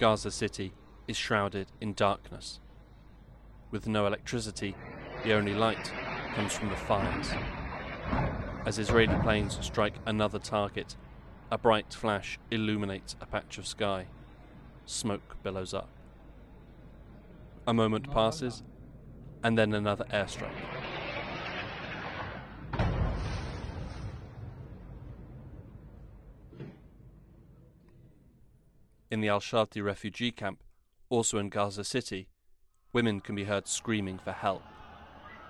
Gaza 0.00 0.30
City 0.30 0.72
is 1.06 1.18
shrouded 1.18 1.66
in 1.78 1.92
darkness. 1.92 2.58
With 3.70 3.86
no 3.86 4.06
electricity, 4.06 4.74
the 5.24 5.34
only 5.34 5.52
light 5.52 5.92
comes 6.34 6.54
from 6.54 6.70
the 6.70 6.76
fires. 6.76 7.28
As 8.64 8.78
Israeli 8.78 9.14
planes 9.20 9.58
strike 9.60 9.92
another 10.06 10.38
target, 10.38 10.96
a 11.52 11.58
bright 11.58 11.92
flash 11.92 12.38
illuminates 12.50 13.14
a 13.20 13.26
patch 13.26 13.58
of 13.58 13.66
sky. 13.66 14.06
Smoke 14.86 15.36
billows 15.42 15.74
up. 15.74 15.90
A 17.66 17.74
moment 17.74 18.10
passes, 18.10 18.62
and 19.44 19.58
then 19.58 19.74
another 19.74 20.06
airstrike. 20.06 20.79
In 29.10 29.20
the 29.20 29.28
Al 29.28 29.40
Shati 29.40 29.82
refugee 29.82 30.30
camp, 30.30 30.62
also 31.08 31.38
in 31.38 31.48
Gaza 31.48 31.82
City, 31.82 32.28
women 32.92 33.20
can 33.20 33.34
be 33.34 33.42
heard 33.42 33.66
screaming 33.66 34.20
for 34.20 34.30
help. 34.30 34.62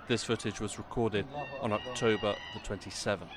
This 0.07 0.23
footage 0.23 0.59
was 0.59 0.79
recorded 0.79 1.27
on 1.61 1.71
October 1.71 2.33
the 2.55 2.59
27th. 2.59 3.29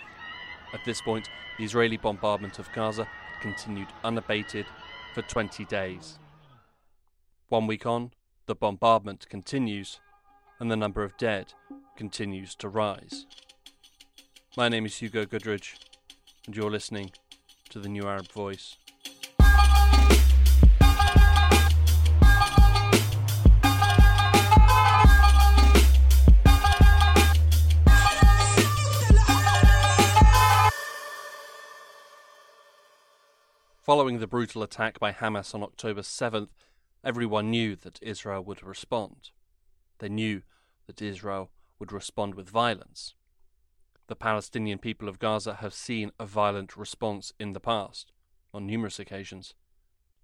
At 0.73 0.81
this 0.87 1.03
point, 1.03 1.29
the 1.59 1.65
Israeli 1.65 1.99
bombardment 1.99 2.59
of 2.59 2.73
Gaza 2.73 3.07
continued 3.43 3.89
unabated 4.03 4.65
for 5.13 5.21
20 5.21 5.67
days. 5.67 6.19
One 7.51 7.67
week 7.67 7.85
on, 7.85 8.13
the 8.47 8.55
bombardment 8.55 9.29
continues 9.29 10.01
and 10.59 10.71
the 10.71 10.77
number 10.77 11.05
of 11.05 11.19
dead 11.19 11.53
continues 11.99 12.55
to 12.57 12.69
rise. 12.71 13.27
My 14.57 14.71
name 14.71 14.87
is 14.87 14.97
Hugo 14.97 15.27
Goodridge, 15.27 15.75
and 16.47 16.57
you're 16.57 16.71
listening 16.71 17.11
to 17.69 17.79
the 17.79 17.91
New 17.91 18.05
Arab 18.09 18.33
Voice. 18.33 18.79
Following 33.85 34.19
the 34.19 34.27
brutal 34.27 34.63
attack 34.63 34.99
by 34.99 35.13
Hamas 35.13 35.55
on 35.55 35.63
October 35.63 36.01
7th, 36.01 36.49
everyone 37.05 37.51
knew 37.51 37.77
that 37.77 37.99
Israel 38.01 38.43
would 38.43 38.63
respond. 38.63 39.29
They 39.99 40.09
knew 40.09 40.41
that 40.87 41.03
Israel 41.03 41.51
would 41.79 41.93
respond 41.93 42.35
with 42.35 42.49
violence. 42.49 43.15
The 44.07 44.17
Palestinian 44.17 44.79
people 44.79 45.07
of 45.07 45.19
Gaza 45.19 45.57
have 45.57 45.75
seen 45.75 46.13
a 46.19 46.25
violent 46.25 46.79
response 46.79 47.35
in 47.39 47.53
the 47.53 47.61
past, 47.61 48.11
on 48.55 48.67
numerous 48.67 48.99
occasions. 48.99 49.53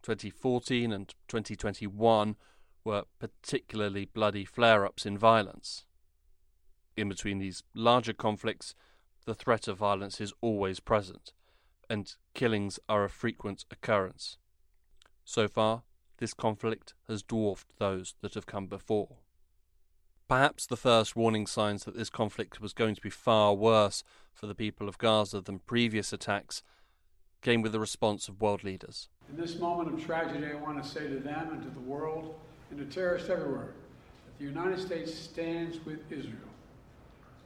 2014 0.05 0.91
and 0.91 1.15
2021 1.29 2.37
were 2.83 3.05
particularly 3.19 4.07
bloody 4.07 4.47
flare 4.47 4.87
ups 4.87 5.05
in 5.05 5.19
violence. 5.19 5.85
In 6.97 7.11
between 7.11 7.37
these 7.37 7.63
larger 7.75 8.15
conflicts, 8.15 8.75
the 9.27 9.35
threat 9.35 9.69
of 9.69 9.77
violence 9.77 10.19
is 10.19 10.33
always 10.41 10.81
present 10.81 11.35
and 11.91 12.15
killings 12.35 12.79
are 12.89 13.05
a 13.05 13.11
frequent 13.11 13.65
occurrence. 13.71 14.39
So 15.25 15.49
far, 15.49 15.83
this 16.19 16.33
conflict 16.33 16.95
has 17.09 17.23
dwarfed 17.23 17.73
those 17.79 18.15
that 18.21 18.35
have 18.35 18.47
come 18.47 18.69
before. 18.69 19.17
Perhaps 20.29 20.67
the 20.67 20.77
first 20.77 21.17
warning 21.17 21.49
signs 21.49 21.85
that 21.85 21.97
this 21.97 22.09
conflict 22.09 22.61
was 22.61 22.73
going 22.73 22.95
to 22.95 23.01
be 23.01 23.11
far 23.11 23.53
worse 23.53 24.05
for 24.33 24.47
the 24.47 24.55
people 24.55 24.89
of 24.89 24.99
Gaza 24.99 25.41
than 25.41 25.59
previous 25.59 26.13
attacks 26.13 26.63
came 27.43 27.63
with 27.63 27.73
the 27.73 27.81
response 27.81 28.29
of 28.29 28.41
world 28.41 28.63
leaders. 28.63 29.09
In 29.29 29.37
this 29.37 29.59
moment 29.59 29.93
of 29.93 30.05
tragedy, 30.05 30.47
I 30.47 30.55
want 30.55 30.81
to 30.81 30.89
say 30.89 31.09
to 31.09 31.19
them 31.19 31.49
and 31.53 31.63
to 31.65 31.71
the 31.71 31.81
world 31.81 32.37
and 32.71 32.79
to 32.79 32.85
terrorists 32.85 33.29
everywhere 33.29 33.73
that 34.27 34.39
the 34.39 34.45
United 34.45 34.79
States 34.79 35.13
stands 35.13 35.85
with 35.85 36.01
Israel. 36.13 36.50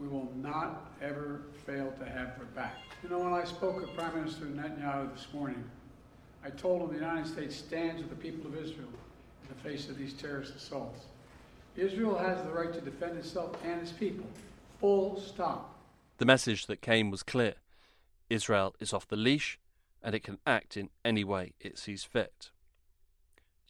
We 0.01 0.09
will 0.09 0.31
not 0.37 0.91
ever 1.01 1.43
fail 1.67 1.93
to 1.99 2.05
have 2.05 2.37
their 2.37 2.47
back. 2.55 2.79
You 3.03 3.09
know, 3.09 3.21
when 3.21 3.33
I 3.33 3.45
spoke 3.45 3.81
with 3.81 3.95
Prime 3.97 4.15
Minister 4.15 4.47
Netanyahu 4.47 5.15
this 5.15 5.27
morning, 5.33 5.63
I 6.45 6.51
told 6.51 6.83
him 6.83 6.89
the 6.89 6.95
United 6.95 7.27
States 7.27 7.57
stands 7.57 8.03
with 8.03 8.11
the 8.11 8.17
people 8.17 8.47
of 8.47 8.57
Israel 8.57 8.89
in 9.43 9.49
the 9.49 9.69
face 9.69 9.89
of 9.89 9.97
these 9.97 10.13
terrorist 10.13 10.55
assaults. 10.57 11.07
Israel 11.77 12.19
has 12.19 12.43
the 12.43 12.51
right 12.51 12.73
to 12.73 12.81
defend 12.81 13.19
itself 13.19 13.57
and 13.65 13.81
its 13.81 13.93
people. 13.93 14.27
Full 14.81 15.21
stop. 15.21 15.75
The 16.19 16.25
message 16.25 16.67
that 16.67 16.81
came 16.81 17.11
was 17.11 17.23
clear 17.23 17.55
Israel 18.31 18.75
is 18.81 18.93
off 18.93 19.09
the 19.09 19.17
leash 19.17 19.59
and 20.03 20.15
it 20.15 20.23
can 20.23 20.39
act 20.47 20.77
in 20.77 20.91
any 21.05 21.25
way 21.25 21.55
it 21.61 21.79
sees 21.79 22.05
fit. 22.05 22.51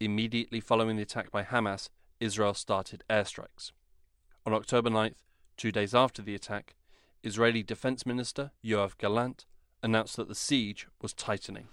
Immediately 0.00 0.60
following 0.60 0.96
the 0.96 1.02
attack 1.02 1.30
by 1.30 1.44
Hamas, 1.44 1.88
Israel 2.18 2.54
started 2.54 3.04
airstrikes. 3.08 3.70
On 4.44 4.52
October 4.52 4.90
9th, 4.90 5.22
two 5.56 5.72
days 5.72 5.94
after 5.94 6.22
the 6.22 6.34
attack, 6.34 6.74
Israeli 7.22 7.62
Defense 7.62 8.04
Minister 8.04 8.50
Yoav 8.64 8.98
Gallant 8.98 9.46
announced 9.82 10.16
that 10.16 10.28
the 10.28 10.34
siege 10.34 10.86
was 11.00 11.12
tightening. 11.12 11.68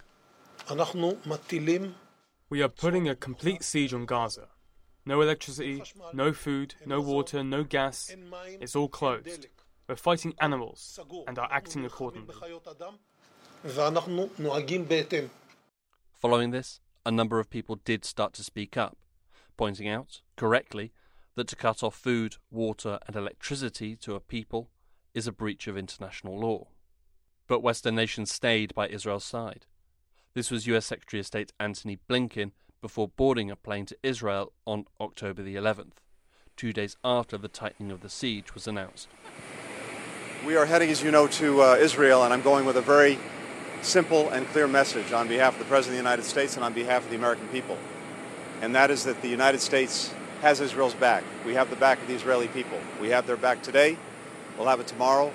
We 2.49 2.61
are 2.61 2.69
putting 2.69 3.09
a 3.09 3.15
complete 3.15 3.63
siege 3.63 3.93
on 3.93 4.05
Gaza. 4.05 4.47
No 5.05 5.21
electricity, 5.21 5.81
no 6.13 6.31
food, 6.31 6.75
no 6.85 7.01
water, 7.01 7.43
no 7.43 7.63
gas. 7.63 8.15
It's 8.59 8.75
all 8.75 8.87
closed. 8.87 9.47
We're 9.87 9.95
fighting 9.95 10.35
animals 10.39 10.99
and 11.27 11.39
are 11.39 11.49
acting 11.51 11.85
accordingly. 11.85 12.35
Following 16.19 16.51
this, 16.51 16.79
a 17.05 17.11
number 17.11 17.39
of 17.39 17.49
people 17.49 17.79
did 17.83 18.05
start 18.05 18.33
to 18.33 18.43
speak 18.43 18.77
up, 18.77 18.97
pointing 19.57 19.87
out, 19.87 20.21
correctly, 20.35 20.91
that 21.35 21.47
to 21.47 21.55
cut 21.55 21.83
off 21.83 21.95
food, 21.95 22.35
water, 22.49 22.99
and 23.07 23.15
electricity 23.15 23.95
to 23.97 24.15
a 24.15 24.19
people 24.19 24.69
is 25.13 25.27
a 25.27 25.31
breach 25.31 25.67
of 25.67 25.77
international 25.77 26.39
law. 26.39 26.67
But 27.47 27.61
Western 27.61 27.95
nations 27.95 28.31
stayed 28.31 28.73
by 28.73 28.87
Israel's 28.87 29.23
side. 29.23 29.65
This 30.33 30.51
was 30.51 30.67
US 30.67 30.85
Secretary 30.85 31.19
of 31.19 31.25
State 31.25 31.51
Antony 31.59 31.99
Blinken 32.09 32.51
before 32.81 33.09
boarding 33.09 33.51
a 33.51 33.55
plane 33.55 33.85
to 33.85 33.97
Israel 34.01 34.53
on 34.65 34.85
October 34.99 35.43
the 35.43 35.55
11th, 35.55 35.97
two 36.55 36.73
days 36.73 36.95
after 37.03 37.37
the 37.37 37.47
tightening 37.47 37.91
of 37.91 38.01
the 38.01 38.09
siege 38.09 38.53
was 38.53 38.67
announced. 38.67 39.07
We 40.45 40.55
are 40.55 40.65
heading, 40.65 40.89
as 40.89 41.03
you 41.03 41.11
know, 41.11 41.27
to 41.27 41.61
uh, 41.61 41.75
Israel, 41.75 42.23
and 42.23 42.33
I'm 42.33 42.41
going 42.41 42.65
with 42.65 42.77
a 42.77 42.81
very 42.81 43.19
simple 43.83 44.29
and 44.29 44.47
clear 44.47 44.67
message 44.67 45.11
on 45.11 45.27
behalf 45.27 45.53
of 45.53 45.59
the 45.59 45.65
President 45.65 45.99
of 45.99 46.03
the 46.03 46.09
United 46.09 46.23
States 46.23 46.55
and 46.55 46.63
on 46.65 46.73
behalf 46.73 47.03
of 47.03 47.09
the 47.09 47.15
American 47.15 47.47
people. 47.49 47.77
And 48.61 48.75
that 48.75 48.89
is 48.89 49.03
that 49.03 49.21
the 49.21 49.27
United 49.27 49.59
States 49.59 50.13
has 50.41 50.59
Israel's 50.59 50.95
back. 50.95 51.23
We 51.45 51.53
have 51.53 51.69
the 51.69 51.75
back 51.75 52.01
of 52.01 52.07
the 52.07 52.15
Israeli 52.15 52.47
people. 52.47 52.79
We 52.99 53.09
have 53.09 53.27
their 53.27 53.37
back 53.37 53.61
today. 53.61 53.95
We'll 54.57 54.67
have 54.67 54.79
it 54.79 54.87
tomorrow. 54.87 55.31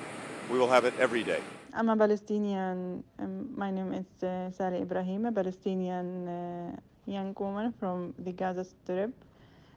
We 0.51 0.59
will 0.59 0.69
have 0.69 0.85
it 0.85 0.95
every 0.99 1.23
day. 1.23 1.41
I'm 1.73 1.89
a 1.89 1.97
Palestinian. 1.97 3.05
Um, 3.21 3.49
my 3.57 3.71
name 3.71 3.93
is 3.93 4.25
uh, 4.25 4.51
Sally 4.51 4.83
Ibrahim, 4.83 5.27
a 5.27 5.33
Palestinian 5.33 6.27
uh, 6.27 6.77
young 7.07 7.33
woman 7.39 7.73
from 7.79 8.15
the 8.19 8.33
Gaza 8.33 8.65
Strip, 8.65 9.13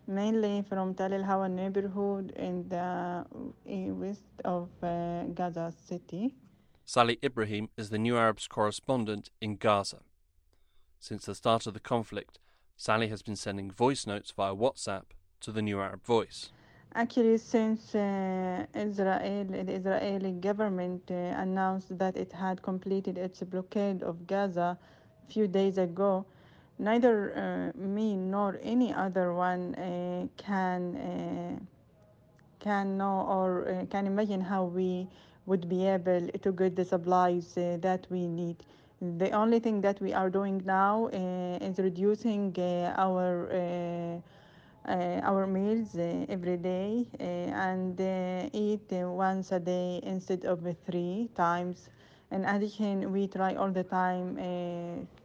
mainly 0.07 0.63
from 0.67 0.95
Tal 0.95 1.13
El 1.13 1.23
Hawa 1.23 1.47
neighborhood 1.47 2.31
in 2.35 2.67
the 2.67 3.23
west 3.93 4.33
of 4.43 4.67
uh, 4.81 5.25
Gaza 5.35 5.71
City. 5.87 6.33
Sally 6.85 7.19
Ibrahim 7.23 7.69
is 7.77 7.91
the 7.91 7.99
New 7.99 8.17
Arabs 8.17 8.47
correspondent 8.47 9.29
in 9.39 9.57
Gaza. 9.57 9.99
Since 10.99 11.25
the 11.25 11.35
start 11.35 11.67
of 11.67 11.75
the 11.75 11.79
conflict, 11.79 12.39
Sally 12.77 13.09
has 13.09 13.21
been 13.21 13.35
sending 13.35 13.69
voice 13.69 14.07
notes 14.07 14.33
via 14.35 14.55
WhatsApp 14.55 15.03
to 15.41 15.51
the 15.51 15.61
New 15.61 15.79
Arab 15.79 16.03
Voice. 16.05 16.51
Actually, 16.95 17.37
since 17.37 17.93
uh, 17.93 18.65
Israel, 18.73 19.45
the 19.47 19.73
Israeli 19.73 20.31
government 20.31 21.03
uh, 21.11 21.13
announced 21.37 21.95
that 21.99 22.17
it 22.17 22.31
had 22.31 22.61
completed 22.63 23.17
its 23.17 23.43
blockade 23.43 24.01
of 24.01 24.25
Gaza 24.25 24.75
a 25.27 25.31
few 25.31 25.47
days 25.47 25.77
ago, 25.77 26.25
neither 26.79 27.71
uh, 27.75 27.79
me 27.79 28.15
nor 28.15 28.59
any 28.63 28.91
other 28.91 29.33
one 29.33 29.75
uh, 29.75 30.25
can 30.37 30.95
uh, 30.95 31.59
can 32.59 32.97
know 32.97 33.25
or 33.29 33.69
uh, 33.69 33.85
can 33.85 34.07
imagine 34.07 34.41
how 34.41 34.63
we 34.63 35.07
would 35.45 35.69
be 35.69 35.85
able 35.85 36.27
to 36.41 36.51
get 36.51 36.75
the 36.75 36.85
supplies 36.85 37.53
that 37.55 38.07
we 38.09 38.27
need. 38.27 38.57
The 39.01 39.31
only 39.31 39.59
thing 39.59 39.81
that 39.81 40.01
we 40.01 40.11
are 40.13 40.29
doing 40.29 40.61
now 40.65 41.07
is 41.07 41.77
reducing 41.79 42.53
our 42.97 44.21
Eh, 44.89 45.19
our 45.23 45.45
meals 45.45 45.93
uh, 45.95 46.25
every 46.29 46.57
day 46.57 47.05
uh, 47.19 47.23
and 47.23 47.99
eat 48.53 48.89
once 48.91 49.51
a 49.51 49.59
day 49.59 49.99
instead 50.01 50.45
of 50.45 50.65
three 50.83 51.29
times. 51.35 51.89
In 52.31 52.43
addition, 52.43 53.11
we 53.11 53.27
try 53.27 53.53
all 53.53 53.69
the 53.69 53.83
time 53.83 54.35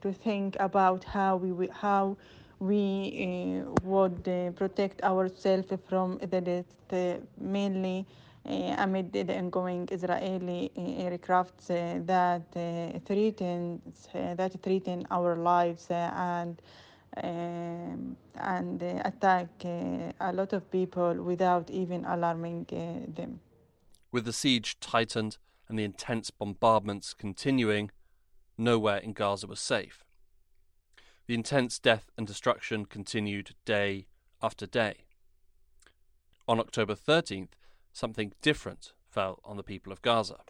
to 0.03 0.13
think 0.13 0.57
about 0.61 1.03
how 1.05 1.37
we 1.37 1.69
how 1.69 2.17
we 2.61 3.63
would 3.83 4.25
protect 4.55 5.03
ourselves 5.03 5.73
from 5.89 6.19
the 6.19 6.41
death, 6.43 7.25
mainly 7.41 8.07
amid 8.45 9.13
the 9.13 9.35
ongoing 9.39 9.89
Israeli 9.91 10.71
aircrafts 10.77 11.69
that 12.07 12.43
threaten 13.07 13.81
that 14.37 14.53
threaten 14.63 15.07
our 15.11 15.37
lives 15.37 15.87
and 15.91 16.61
um, 17.23 18.17
and 18.37 18.83
uh, 18.83 19.03
attack 19.05 19.49
uh, 19.65 20.13
a 20.21 20.33
lot 20.33 20.53
of 20.53 20.71
people 20.71 21.15
without 21.23 21.71
even 21.71 22.05
alarming 22.05 22.67
uh, 22.73 23.13
them. 23.15 23.41
With 24.11 24.25
the 24.25 24.33
siege 24.33 24.79
tightened 24.81 25.39
and 25.69 25.79
the 25.79 25.85
intense 25.85 26.31
bombardments 26.31 27.15
continuing, 27.15 27.91
nowhere 28.59 28.99
in 28.99 29.13
Gaza 29.13 29.47
was 29.47 29.61
safe. 29.61 30.05
The 31.27 31.35
intense 31.35 31.79
death 31.79 32.11
and 32.19 32.27
destruction 32.27 32.85
continued 32.85 33.55
day 33.65 34.07
after 34.43 34.67
day. 34.67 35.05
On 36.47 36.61
October 36.61 36.95
13th, 36.95 37.53
something 37.93 38.33
different 38.43 38.93
fell 39.09 39.41
on 39.45 39.57
the 39.57 39.63
people 39.63 39.93
of 39.93 40.03
Gaza. 40.03 40.41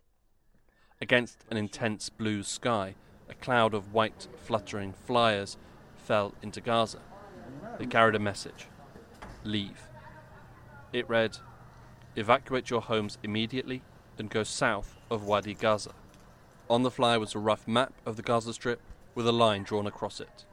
Against 1.01 1.45
an 1.51 1.57
intense 1.57 2.09
blue 2.09 2.43
sky, 2.43 2.97
a 3.29 3.35
cloud 3.35 3.75
of 3.75 3.93
white 3.93 4.27
fluttering 4.45 4.93
flyers 4.93 5.57
fell 6.05 6.35
into 6.43 6.61
Gaza. 6.61 7.01
They 7.79 7.87
carried 7.87 8.15
a 8.15 8.21
message 8.21 8.67
Leave. 9.43 9.89
It 10.93 11.09
read 11.09 11.39
Evacuate 12.17 12.71
your 12.71 12.83
homes 12.83 13.19
immediately 13.23 13.83
and 14.19 14.31
go 14.31 14.45
south 14.45 14.97
of 15.11 15.25
Wadi 15.25 15.55
Gaza. 15.55 15.93
On 16.71 16.83
the 16.83 16.91
flyer 16.91 17.19
was 17.19 17.35
a 17.35 17.39
rough 17.41 17.67
map 17.67 17.93
of 18.07 18.17
the 18.17 18.23
Gaza 18.23 18.53
Strip 18.55 18.81
with 19.15 19.27
a 19.27 19.33
line 19.33 19.65
drawn 19.65 19.87
across 19.87 20.21
it. 20.21 20.45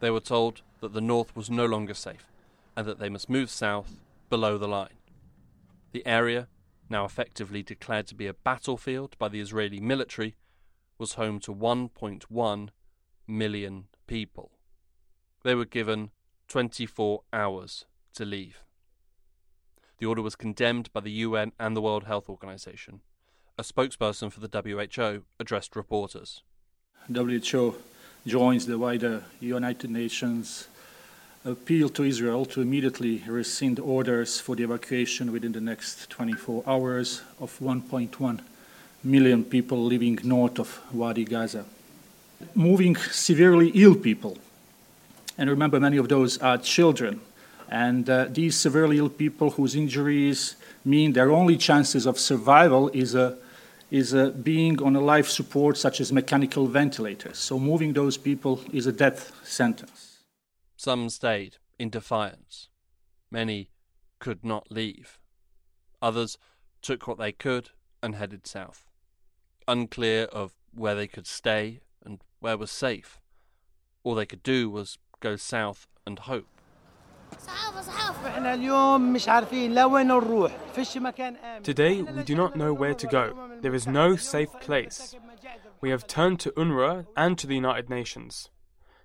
They 0.00 0.10
were 0.10 0.20
told 0.20 0.62
that 0.80 0.92
the 0.92 1.00
north 1.00 1.34
was 1.34 1.50
no 1.50 1.66
longer 1.66 1.94
safe 1.94 2.26
and 2.76 2.86
that 2.86 2.98
they 2.98 3.08
must 3.08 3.30
move 3.30 3.50
south 3.50 3.96
below 4.28 4.58
the 4.58 4.68
line. 4.68 4.98
The 5.92 6.06
area, 6.06 6.48
now 6.88 7.04
effectively 7.04 7.62
declared 7.62 8.06
to 8.08 8.14
be 8.14 8.26
a 8.26 8.34
battlefield 8.34 9.16
by 9.18 9.28
the 9.28 9.40
Israeli 9.40 9.80
military, 9.80 10.34
was 10.98 11.14
home 11.14 11.40
to 11.40 11.54
1.1 11.54 12.68
million 13.26 13.84
people. 14.06 14.52
They 15.42 15.54
were 15.54 15.64
given 15.64 16.10
24 16.48 17.22
hours 17.32 17.84
to 18.14 18.24
leave. 18.24 18.62
The 19.98 20.06
order 20.06 20.22
was 20.22 20.36
condemned 20.36 20.92
by 20.92 21.00
the 21.00 21.10
UN 21.10 21.52
and 21.58 21.76
the 21.76 21.80
World 21.80 22.04
Health 22.04 22.28
Organization. 22.28 23.00
A 23.58 23.62
spokesperson 23.62 24.32
for 24.32 24.40
the 24.40 24.48
WHO 24.48 25.22
addressed 25.38 25.76
reporters. 25.76 26.42
WHO 27.12 27.76
joins 28.26 28.66
the 28.66 28.78
wider 28.78 29.24
United 29.40 29.90
Nations 29.90 30.68
appeal 31.44 31.88
to 31.88 32.04
Israel 32.04 32.44
to 32.44 32.60
immediately 32.60 33.22
rescind 33.26 33.78
orders 33.78 34.38
for 34.40 34.56
the 34.56 34.64
evacuation 34.64 35.32
within 35.32 35.52
the 35.52 35.60
next 35.60 36.10
24 36.10 36.64
hours 36.66 37.22
of 37.40 37.58
1.1 37.60 38.40
million 39.02 39.44
people 39.44 39.82
living 39.82 40.18
north 40.22 40.58
of 40.58 40.80
Wadi 40.92 41.24
Gaza. 41.24 41.64
Moving 42.54 42.96
severely 42.96 43.68
ill 43.70 43.94
people, 43.94 44.36
and 45.40 45.48
remember, 45.48 45.80
many 45.80 45.96
of 45.96 46.10
those 46.10 46.36
are 46.38 46.58
children. 46.58 47.22
And 47.70 48.10
uh, 48.10 48.26
these 48.28 48.56
severely 48.56 48.98
ill 48.98 49.08
people 49.08 49.52
whose 49.52 49.74
injuries 49.74 50.56
mean 50.84 51.14
their 51.14 51.30
only 51.32 51.56
chances 51.56 52.04
of 52.04 52.18
survival 52.18 52.90
is 52.90 53.14
a 53.14 53.38
is 53.90 54.14
uh, 54.14 54.30
being 54.30 54.80
on 54.82 54.94
a 54.94 55.00
life 55.00 55.28
support 55.28 55.76
such 55.76 55.98
as 55.98 56.12
mechanical 56.12 56.66
ventilators. 56.66 57.38
So 57.38 57.58
moving 57.58 57.94
those 57.94 58.16
people 58.18 58.60
is 58.70 58.86
a 58.86 58.92
death 58.92 59.32
sentence. 59.42 60.18
Some 60.76 61.08
stayed 61.08 61.56
in 61.78 61.88
defiance. 61.90 62.68
Many 63.32 63.70
could 64.20 64.44
not 64.44 64.70
leave. 64.70 65.18
Others 66.02 66.36
took 66.82 67.08
what 67.08 67.18
they 67.18 67.32
could 67.32 67.70
and 68.02 68.14
headed 68.14 68.46
south. 68.46 68.84
Unclear 69.66 70.24
of 70.24 70.52
where 70.72 70.94
they 70.94 71.08
could 71.08 71.26
stay 71.26 71.80
and 72.04 72.22
where 72.40 72.58
was 72.58 72.70
safe. 72.70 73.20
All 74.04 74.14
they 74.14 74.26
could 74.26 74.42
do 74.44 74.70
was 74.70 74.98
go 75.20 75.36
south 75.36 75.86
and 76.06 76.18
hope. 76.18 76.46
Today, 81.62 82.02
we 82.02 82.22
do 82.24 82.34
not 82.34 82.56
know 82.56 82.72
where 82.72 82.94
to 82.94 83.06
go. 83.06 83.50
There 83.60 83.74
is 83.74 83.86
no 83.86 84.16
safe 84.16 84.52
place. 84.60 85.14
We 85.80 85.90
have 85.90 86.06
turned 86.06 86.40
to 86.40 86.50
UNRWA 86.52 87.06
and 87.16 87.38
to 87.38 87.46
the 87.46 87.54
United 87.54 87.88
Nations. 87.88 88.50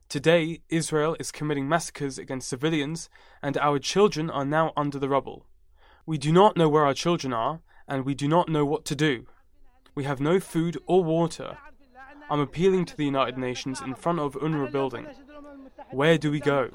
Today, 0.09 0.61
Israel 0.69 1.15
is 1.19 1.31
committing 1.31 1.67
massacres 1.67 2.17
against 2.17 2.49
civilians, 2.49 3.09
and 3.41 3.57
our 3.57 3.79
children 3.79 4.29
are 4.29 4.45
now 4.45 4.71
under 4.75 4.99
the 4.99 5.09
rubble. 5.09 5.45
We 6.05 6.17
do 6.17 6.31
not 6.31 6.57
know 6.57 6.69
where 6.69 6.85
our 6.85 6.93
children 6.93 7.33
are, 7.33 7.61
and 7.87 8.05
we 8.05 8.15
do 8.15 8.27
not 8.27 8.49
know 8.49 8.65
what 8.65 8.85
to 8.85 8.95
do. 8.95 9.25
We 9.95 10.03
have 10.03 10.19
no 10.19 10.39
food 10.39 10.77
or 10.85 11.03
water. 11.03 11.57
I'm 12.29 12.39
appealing 12.39 12.85
to 12.85 12.97
the 12.97 13.05
United 13.05 13.37
Nations 13.37 13.81
in 13.81 13.95
front 13.95 14.19
of 14.19 14.33
UNRWA 14.33 14.71
building. 14.71 15.07
Where 15.91 16.17
do 16.17 16.31
we 16.31 16.39
go? 16.39 16.69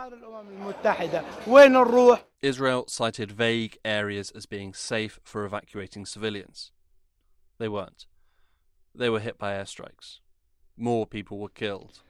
Israel 2.42 2.84
cited 2.88 3.32
vague 3.32 3.78
areas 3.84 4.30
as 4.30 4.46
being 4.46 4.72
safe 4.74 5.20
for 5.24 5.44
evacuating 5.44 6.06
civilians. 6.06 6.72
They 7.58 7.68
weren't. 7.68 8.06
They 8.94 9.10
were 9.10 9.20
hit 9.20 9.38
by 9.38 9.52
airstrikes. 9.52 10.20
More 10.76 11.06
people 11.06 11.38
were 11.38 11.50
killed. 11.50 12.00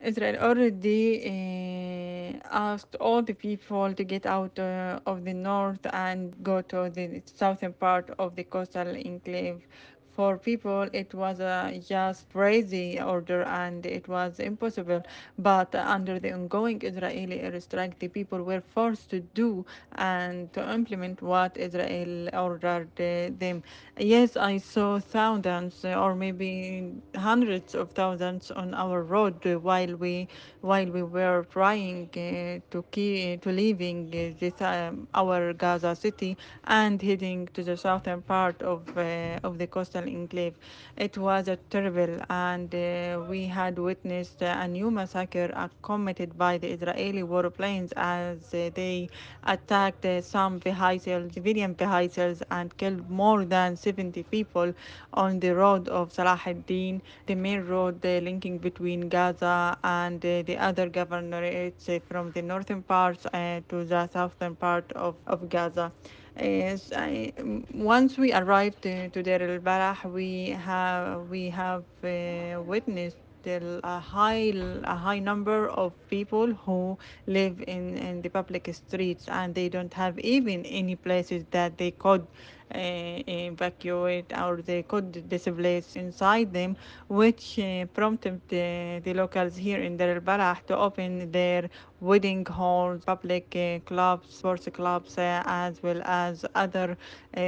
Israel 0.00 0.36
already 0.36 1.04
uh, 1.24 2.48
asked 2.50 2.94
all 2.96 3.22
the 3.22 3.32
people 3.32 3.94
to 3.94 4.04
get 4.04 4.26
out 4.26 4.58
uh, 4.58 5.00
of 5.06 5.24
the 5.24 5.32
north 5.32 5.84
and 5.92 6.34
go 6.42 6.60
to 6.60 6.90
the 6.90 7.22
southern 7.24 7.72
part 7.72 8.10
of 8.18 8.36
the 8.36 8.44
coastal 8.44 8.88
enclave 8.88 9.66
for 10.14 10.38
people 10.38 10.88
it 10.92 11.14
was 11.14 11.40
a 11.40 11.80
just 11.86 12.30
crazy 12.30 13.00
order 13.00 13.42
and 13.42 13.86
it 13.86 14.08
was 14.08 14.38
impossible. 14.40 15.02
But 15.38 15.74
under 15.74 16.18
the 16.20 16.32
ongoing 16.32 16.80
israeli 16.82 17.38
airstrike 17.40 17.98
the 17.98 18.08
people 18.08 18.42
were 18.42 18.60
forced 18.60 19.10
to 19.10 19.20
do 19.20 19.64
and 19.92 20.52
to 20.54 20.62
implement 20.72 21.22
what 21.22 21.56
israel 21.56 22.28
ordered 22.34 22.90
uh, 23.00 23.30
them. 23.38 23.62
Yes 23.98 24.36
i 24.36 24.58
saw 24.58 24.98
thousands 24.98 25.84
or 25.84 26.14
maybe 26.14 26.92
hundreds 27.16 27.74
of 27.74 27.90
thousands 27.92 28.50
on 28.50 28.74
our 28.74 29.02
road 29.02 29.44
while 29.62 29.96
we 29.96 30.28
while 30.64 30.90
we 30.96 31.02
were 31.02 31.44
trying 31.50 32.08
uh, 32.16 32.60
to 32.72 32.84
keep 32.90 33.42
to 33.42 33.50
leaving 33.50 33.98
uh, 34.08 34.22
this 34.40 34.60
um, 34.60 35.06
our 35.14 35.52
gaza 35.52 35.94
city 35.94 36.36
and 36.64 37.02
heading 37.02 37.46
to 37.54 37.62
the 37.62 37.76
southern 37.76 38.22
part 38.22 38.62
of 38.62 38.80
uh, 38.96 39.38
of 39.48 39.58
the 39.58 39.66
coastal 39.66 40.08
enclave. 40.08 40.54
It 40.96 41.18
was 41.18 41.48
a 41.48 41.56
terrible, 41.74 42.18
and 42.30 42.74
uh, 42.74 43.20
we 43.28 43.46
had 43.46 43.78
witnessed 43.78 44.42
a 44.42 44.66
new 44.68 44.90
massacre 44.90 45.50
committed 45.82 46.36
by 46.38 46.58
the 46.58 46.68
Israeli 46.72 47.22
warplanes 47.22 47.92
as 47.96 48.50
they 48.50 49.08
attacked 49.44 50.06
some 50.22 50.58
vehicles, 50.60 51.04
civilian 51.34 51.74
vehicles, 51.74 52.42
and 52.50 52.76
killed 52.76 53.08
more 53.10 53.44
than 53.44 53.76
70 53.76 54.22
people 54.24 54.72
on 55.12 55.40
the 55.40 55.54
road 55.54 55.88
of 55.88 56.12
Salah 56.12 56.40
ad-Din, 56.46 57.02
the 57.26 57.34
main 57.34 57.64
road 57.66 58.02
linking 58.04 58.58
between 58.58 59.08
Gaza 59.08 59.76
and 59.84 60.20
the 60.20 60.53
other 60.56 60.88
governorates 60.88 61.88
from 62.08 62.30
the 62.32 62.42
northern 62.42 62.82
parts 62.82 63.22
to 63.32 63.84
the 63.84 64.06
southern 64.08 64.56
part 64.56 64.92
of, 64.92 65.16
of 65.26 65.48
Gaza. 65.48 65.92
Is 66.36 66.92
I, 66.94 67.32
once 67.72 68.18
we 68.18 68.32
arrived 68.32 68.82
to, 68.82 69.08
to 69.10 69.22
Deir 69.22 69.42
el-Balah, 69.42 70.10
we 70.10 70.50
have 70.50 71.28
we 71.28 71.50
have 71.50 71.84
uh, 72.02 72.62
witnessed 72.62 73.18
a 73.46 74.00
high 74.00 74.52
a 74.84 74.96
high 74.96 75.18
number 75.18 75.68
of 75.68 75.92
people 76.08 76.52
who 76.54 76.96
live 77.26 77.62
in, 77.66 77.96
in 77.96 78.20
the 78.22 78.28
public 78.28 78.68
streets 78.72 79.28
and 79.28 79.54
they 79.54 79.68
don't 79.68 79.92
have 79.92 80.18
even 80.18 80.64
any 80.64 80.96
places 80.96 81.44
that 81.50 81.76
they 81.76 81.90
could 81.90 82.22
uh, 82.22 82.63
Eh, 82.70 83.22
eh, 83.26 83.50
evacuate 83.52 84.32
or 84.32 84.62
they 84.62 84.82
could 84.82 85.28
displace 85.28 85.96
inside 85.96 86.52
them, 86.52 86.76
which 87.08 87.58
uh, 87.58 87.84
prompted 87.92 88.40
the, 88.48 89.00
the, 89.04 89.12
locals 89.14 89.54
here 89.54 89.80
in 89.80 89.96
Deir 89.96 90.16
el-Balah 90.16 90.64
to 90.66 90.76
open 90.76 91.30
their 91.30 91.68
wedding 92.00 92.44
halls, 92.46 93.04
public 93.04 93.54
clubs, 93.84 94.34
sports 94.34 94.66
clubs, 94.72 95.14
as 95.18 95.82
well 95.82 96.00
as 96.04 96.44
other 96.54 96.96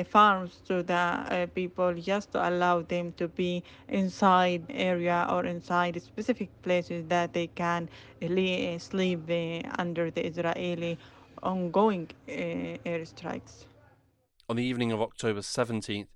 farms 0.09 0.61
to 0.67 0.83
the 0.83 1.51
people 1.55 1.95
just 1.95 2.31
to 2.33 2.49
allow 2.49 2.83
them 2.83 3.13
to 3.17 3.27
be 3.27 3.65
inside 3.89 4.63
area 4.69 5.27
or 5.31 5.47
inside 5.47 6.01
specific 6.01 6.51
places 6.63 7.05
that 7.09 7.33
they 7.33 7.47
can 7.49 7.89
sleep 8.79 9.21
under 9.79 10.11
the 10.11 10.27
Israeli 10.27 10.99
ongoing 11.43 12.09
airstrikes. 12.29 13.65
On 14.49 14.55
the 14.55 14.65
evening 14.65 14.93
of 14.93 15.03
October 15.03 15.41
17th, 15.41 16.07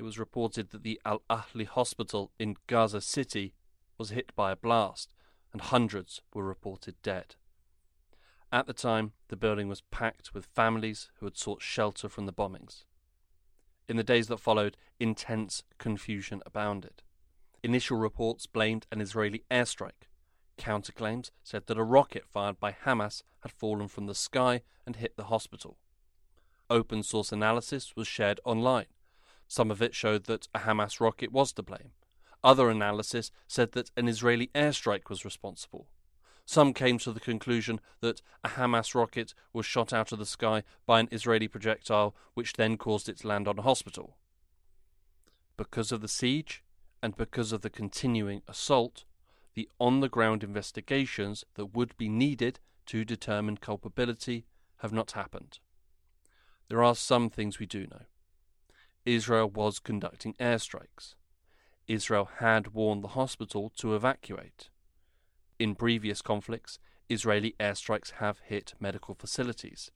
it 0.00 0.02
was 0.02 0.18
reported 0.18 0.70
that 0.70 0.82
the 0.82 1.00
Al 1.04 1.22
Ahli 1.30 1.64
hospital 1.64 2.32
in 2.36 2.56
Gaza 2.66 3.00
City 3.00 3.54
was 3.96 4.10
hit 4.10 4.34
by 4.34 4.50
a 4.50 4.56
blast, 4.56 5.14
and 5.52 5.60
hundreds 5.60 6.20
were 6.34 6.42
reported 6.42 6.96
dead. 7.04 7.36
At 8.50 8.66
the 8.66 8.72
time, 8.72 9.12
the 9.28 9.36
building 9.36 9.68
was 9.68 9.82
packed 9.92 10.34
with 10.34 10.46
families 10.46 11.08
who 11.20 11.26
had 11.26 11.36
sought 11.36 11.62
shelter 11.62 12.08
from 12.08 12.26
the 12.26 12.32
bombings. 12.32 12.82
In 13.88 13.96
the 13.96 14.02
days 14.02 14.26
that 14.26 14.40
followed, 14.40 14.76
intense 14.98 15.62
confusion 15.78 16.42
abounded. 16.44 17.02
Initial 17.62 17.96
reports 17.96 18.46
blamed 18.46 18.88
an 18.90 19.00
Israeli 19.00 19.44
airstrike. 19.52 20.08
Counterclaims 20.58 21.30
said 21.44 21.66
that 21.66 21.78
a 21.78 21.84
rocket 21.84 22.26
fired 22.26 22.58
by 22.58 22.72
Hamas 22.72 23.22
had 23.42 23.52
fallen 23.52 23.86
from 23.86 24.06
the 24.06 24.16
sky 24.16 24.62
and 24.84 24.96
hit 24.96 25.16
the 25.16 25.24
hospital. 25.24 25.78
Open 26.70 27.02
source 27.02 27.32
analysis 27.32 27.94
was 27.96 28.06
shared 28.06 28.40
online. 28.44 28.86
Some 29.46 29.70
of 29.70 29.80
it 29.80 29.94
showed 29.94 30.24
that 30.24 30.48
a 30.54 30.60
Hamas 30.60 31.00
rocket 31.00 31.32
was 31.32 31.52
to 31.54 31.62
blame. 31.62 31.92
Other 32.44 32.68
analysis 32.68 33.30
said 33.46 33.72
that 33.72 33.90
an 33.96 34.06
Israeli 34.08 34.50
airstrike 34.54 35.08
was 35.08 35.24
responsible. 35.24 35.88
Some 36.44 36.72
came 36.72 36.98
to 36.98 37.12
the 37.12 37.20
conclusion 37.20 37.80
that 38.00 38.22
a 38.44 38.48
Hamas 38.50 38.94
rocket 38.94 39.34
was 39.52 39.66
shot 39.66 39.92
out 39.92 40.12
of 40.12 40.18
the 40.18 40.26
sky 40.26 40.62
by 40.86 41.00
an 41.00 41.08
Israeli 41.10 41.48
projectile, 41.48 42.14
which 42.34 42.54
then 42.54 42.76
caused 42.76 43.08
it 43.08 43.18
to 43.18 43.28
land 43.28 43.48
on 43.48 43.58
a 43.58 43.62
hospital. 43.62 44.16
Because 45.56 45.92
of 45.92 46.00
the 46.00 46.08
siege 46.08 46.62
and 47.02 47.16
because 47.16 47.52
of 47.52 47.62
the 47.62 47.70
continuing 47.70 48.42
assault, 48.46 49.04
the 49.54 49.68
on 49.78 50.00
the 50.00 50.08
ground 50.08 50.44
investigations 50.44 51.44
that 51.54 51.74
would 51.74 51.96
be 51.96 52.08
needed 52.08 52.60
to 52.86 53.04
determine 53.04 53.56
culpability 53.56 54.46
have 54.78 54.92
not 54.92 55.12
happened. 55.12 55.58
There 56.68 56.82
are 56.82 56.94
some 56.94 57.30
things 57.30 57.58
we 57.58 57.66
do 57.66 57.86
know. 57.86 58.02
Israel 59.06 59.48
was 59.48 59.78
conducting 59.78 60.34
airstrikes. 60.34 61.14
Israel 61.86 62.28
had 62.38 62.74
warned 62.74 63.02
the 63.02 63.08
hospital 63.08 63.72
to 63.76 63.94
evacuate. 63.94 64.68
In 65.58 65.74
previous 65.74 66.20
conflicts, 66.20 66.78
Israeli 67.08 67.54
airstrikes 67.58 68.12
have 68.12 68.40
hit 68.40 68.74
medical 68.78 69.14
facilities. 69.14 69.90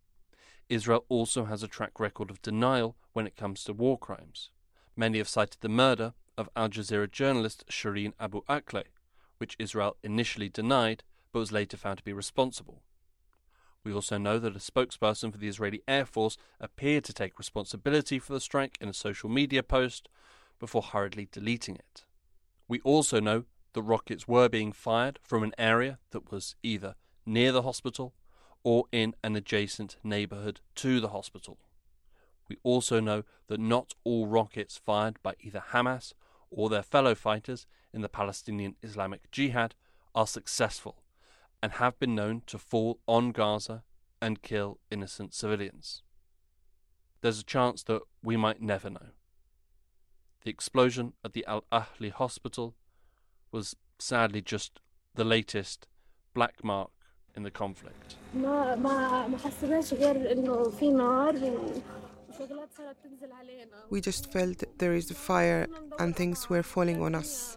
Israel 0.70 1.04
also 1.10 1.44
has 1.44 1.62
a 1.62 1.68
track 1.68 2.00
record 2.00 2.30
of 2.30 2.40
denial 2.40 2.96
when 3.12 3.26
it 3.26 3.36
comes 3.36 3.62
to 3.64 3.74
war 3.74 3.98
crimes. 3.98 4.48
Many 4.96 5.18
have 5.18 5.28
cited 5.28 5.60
the 5.60 5.68
murder 5.68 6.14
of 6.38 6.48
Al 6.56 6.70
Jazeera 6.70 7.10
journalist 7.10 7.64
Shireen 7.68 8.14
Abu 8.18 8.42
Akleh, 8.48 8.84
which 9.36 9.56
Israel 9.58 9.96
initially 10.02 10.48
denied 10.48 11.02
but 11.32 11.40
was 11.40 11.52
later 11.52 11.76
found 11.76 11.98
to 11.98 12.04
be 12.04 12.14
responsible. 12.14 12.82
We 13.84 13.92
also 13.92 14.16
know 14.16 14.38
that 14.38 14.54
a 14.54 14.60
spokesperson 14.60 15.32
for 15.32 15.38
the 15.38 15.48
Israeli 15.48 15.82
Air 15.88 16.06
Force 16.06 16.36
appeared 16.60 17.04
to 17.04 17.12
take 17.12 17.38
responsibility 17.38 18.18
for 18.18 18.32
the 18.32 18.40
strike 18.40 18.78
in 18.80 18.88
a 18.88 18.94
social 18.94 19.28
media 19.28 19.62
post 19.62 20.08
before 20.60 20.82
hurriedly 20.82 21.28
deleting 21.32 21.76
it. 21.76 22.04
We 22.68 22.80
also 22.80 23.18
know 23.18 23.44
that 23.72 23.82
rockets 23.82 24.28
were 24.28 24.48
being 24.48 24.72
fired 24.72 25.18
from 25.22 25.42
an 25.42 25.52
area 25.58 25.98
that 26.10 26.30
was 26.30 26.54
either 26.62 26.94
near 27.26 27.50
the 27.50 27.62
hospital 27.62 28.14
or 28.62 28.84
in 28.92 29.14
an 29.24 29.34
adjacent 29.34 29.96
neighborhood 30.04 30.60
to 30.76 31.00
the 31.00 31.08
hospital. 31.08 31.58
We 32.48 32.58
also 32.62 33.00
know 33.00 33.24
that 33.48 33.58
not 33.58 33.94
all 34.04 34.26
rockets 34.26 34.76
fired 34.78 35.20
by 35.22 35.34
either 35.40 35.64
Hamas 35.72 36.12
or 36.50 36.68
their 36.68 36.82
fellow 36.82 37.14
fighters 37.14 37.66
in 37.92 38.02
the 38.02 38.08
Palestinian 38.08 38.76
Islamic 38.82 39.30
Jihad 39.32 39.74
are 40.14 40.26
successful 40.26 41.01
and 41.62 41.72
have 41.72 41.98
been 41.98 42.14
known 42.14 42.42
to 42.46 42.58
fall 42.58 42.98
on 43.06 43.30
Gaza 43.30 43.84
and 44.20 44.42
kill 44.42 44.78
innocent 44.90 45.32
civilians. 45.32 46.02
There's 47.20 47.38
a 47.38 47.44
chance 47.44 47.84
that 47.84 48.02
we 48.22 48.36
might 48.36 48.60
never 48.60 48.90
know. 48.90 49.10
The 50.44 50.50
explosion 50.50 51.12
at 51.24 51.34
the 51.34 51.44
Al 51.46 51.64
Ahli 51.70 52.10
hospital 52.10 52.74
was 53.52 53.76
sadly 53.98 54.42
just 54.42 54.80
the 55.14 55.24
latest 55.24 55.86
black 56.34 56.64
mark 56.64 56.90
in 57.36 57.44
the 57.44 57.50
conflict. 57.50 58.16
We 63.90 64.00
just 64.00 64.32
felt 64.32 64.64
there 64.78 64.94
is 64.94 65.10
a 65.10 65.14
fire 65.14 65.66
and 65.98 66.16
things 66.16 66.50
were 66.50 66.62
falling 66.62 67.02
on 67.02 67.14
us. 67.14 67.56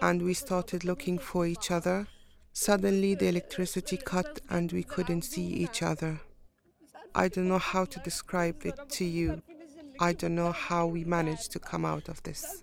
And 0.00 0.22
we 0.22 0.32
started 0.34 0.84
looking 0.84 1.18
for 1.18 1.46
each 1.46 1.70
other 1.70 2.06
Suddenly, 2.52 3.14
the 3.14 3.28
electricity 3.28 3.96
cut 3.96 4.40
and 4.50 4.70
we 4.72 4.82
couldn't 4.82 5.22
see 5.22 5.46
each 5.46 5.82
other. 5.82 6.20
I 7.14 7.28
don't 7.28 7.48
know 7.48 7.58
how 7.58 7.84
to 7.86 8.00
describe 8.00 8.64
it 8.64 8.78
to 8.90 9.04
you. 9.04 9.42
I 10.00 10.12
don't 10.12 10.34
know 10.34 10.52
how 10.52 10.86
we 10.86 11.04
managed 11.04 11.52
to 11.52 11.58
come 11.58 11.84
out 11.84 12.08
of 12.08 12.22
this. 12.22 12.62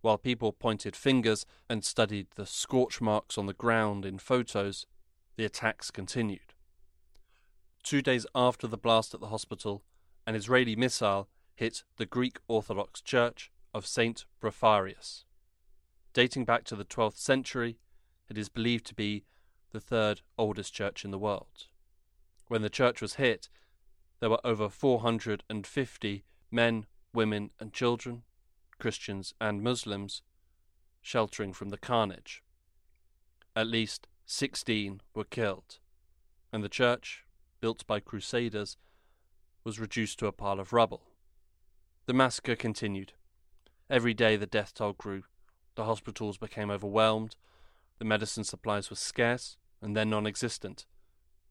While 0.00 0.18
people 0.18 0.52
pointed 0.52 0.96
fingers 0.96 1.44
and 1.68 1.84
studied 1.84 2.28
the 2.34 2.46
scorch 2.46 3.00
marks 3.00 3.36
on 3.36 3.46
the 3.46 3.52
ground 3.52 4.06
in 4.06 4.18
photos, 4.18 4.86
the 5.36 5.44
attacks 5.44 5.90
continued. 5.90 6.54
Two 7.82 8.02
days 8.02 8.26
after 8.34 8.66
the 8.66 8.78
blast 8.78 9.14
at 9.14 9.20
the 9.20 9.28
hospital, 9.28 9.82
an 10.26 10.34
Israeli 10.34 10.76
missile 10.76 11.28
hit 11.54 11.84
the 11.96 12.06
Greek 12.06 12.38
Orthodox 12.48 13.00
Church 13.00 13.50
of 13.74 13.86
St. 13.86 14.24
Porphyrius. 14.40 15.24
Dating 16.12 16.44
back 16.44 16.64
to 16.64 16.76
the 16.76 16.84
12th 16.84 17.16
century, 17.16 17.78
it 18.28 18.36
is 18.36 18.48
believed 18.48 18.86
to 18.86 18.94
be 18.94 19.24
the 19.70 19.80
third 19.80 20.22
oldest 20.36 20.74
church 20.74 21.04
in 21.04 21.12
the 21.12 21.18
world. 21.18 21.68
When 22.48 22.62
the 22.62 22.70
church 22.70 23.00
was 23.00 23.14
hit, 23.14 23.48
there 24.18 24.30
were 24.30 24.44
over 24.44 24.68
450 24.68 26.24
men, 26.50 26.86
women, 27.14 27.50
and 27.60 27.72
children, 27.72 28.22
Christians 28.80 29.34
and 29.40 29.62
Muslims, 29.62 30.22
sheltering 31.00 31.52
from 31.52 31.68
the 31.68 31.78
carnage. 31.78 32.42
At 33.54 33.68
least 33.68 34.08
16 34.26 35.00
were 35.14 35.24
killed, 35.24 35.78
and 36.52 36.64
the 36.64 36.68
church, 36.68 37.24
built 37.60 37.86
by 37.86 38.00
crusaders, 38.00 38.76
was 39.62 39.78
reduced 39.78 40.18
to 40.18 40.26
a 40.26 40.32
pile 40.32 40.58
of 40.58 40.72
rubble. 40.72 41.02
The 42.06 42.14
massacre 42.14 42.56
continued. 42.56 43.12
Every 43.88 44.14
day 44.14 44.36
the 44.36 44.46
death 44.46 44.74
toll 44.74 44.94
grew, 44.94 45.24
the 45.74 45.84
hospitals 45.84 46.38
became 46.38 46.70
overwhelmed, 46.70 47.36
the 47.98 48.04
medicine 48.04 48.44
supplies 48.44 48.90
were 48.90 48.96
scarce 48.96 49.56
and 49.80 49.96
then 49.96 50.10
non 50.10 50.26
existent. 50.26 50.86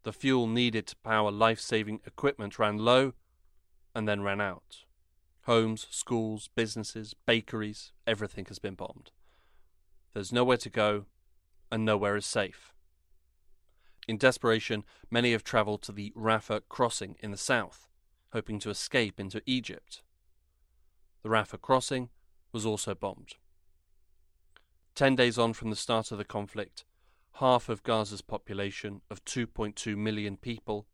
The 0.04 0.14
fuel 0.14 0.48
needed 0.48 0.88
to 0.88 0.96
power 0.98 1.32
life 1.32 1.60
saving 1.60 2.02
equipment 2.06 2.58
ran 2.58 2.78
low 2.78 3.14
and 3.94 4.08
then 4.08 4.22
ran 4.22 4.42
out. 4.42 4.86
Homes, 5.44 5.88
schools, 5.90 6.50
businesses, 6.56 7.16
bakeries, 7.26 7.92
everything 8.08 8.46
has 8.46 8.60
been 8.60 8.76
bombed. 8.76 9.12
There's 10.14 10.34
nowhere 10.34 10.58
to 10.58 10.70
go, 10.70 11.06
and 11.72 11.86
nowhere 11.86 12.16
is 12.16 12.26
safe. 12.26 12.74
In 14.08 14.18
desperation, 14.18 14.84
many 15.12 15.34
have 15.34 15.44
travelled 15.44 15.82
to 15.84 15.92
the 15.92 16.12
Rafah 16.16 16.62
crossing 16.68 17.16
in 17.20 17.32
the 17.32 17.38
south, 17.38 17.88
hoping 18.34 18.60
to 18.60 18.70
escape 18.70 19.20
into 19.20 19.42
Egypt. 19.46 20.02
The 21.22 21.30
Rafah 21.30 21.62
crossing 21.62 22.10
was 22.52 22.66
also 22.66 22.96
bombed. 22.96 23.36
Ten 25.00 25.16
days 25.16 25.38
on 25.38 25.54
from 25.54 25.70
the 25.70 25.78
start 25.78 26.12
of 26.12 26.18
the 26.18 26.26
conflict, 26.26 26.84
half 27.36 27.70
of 27.70 27.84
Gaza's 27.84 28.22
population 28.22 29.00
of 29.10 29.24
2.2 29.24 29.96
million 29.96 30.36
people 30.36 30.88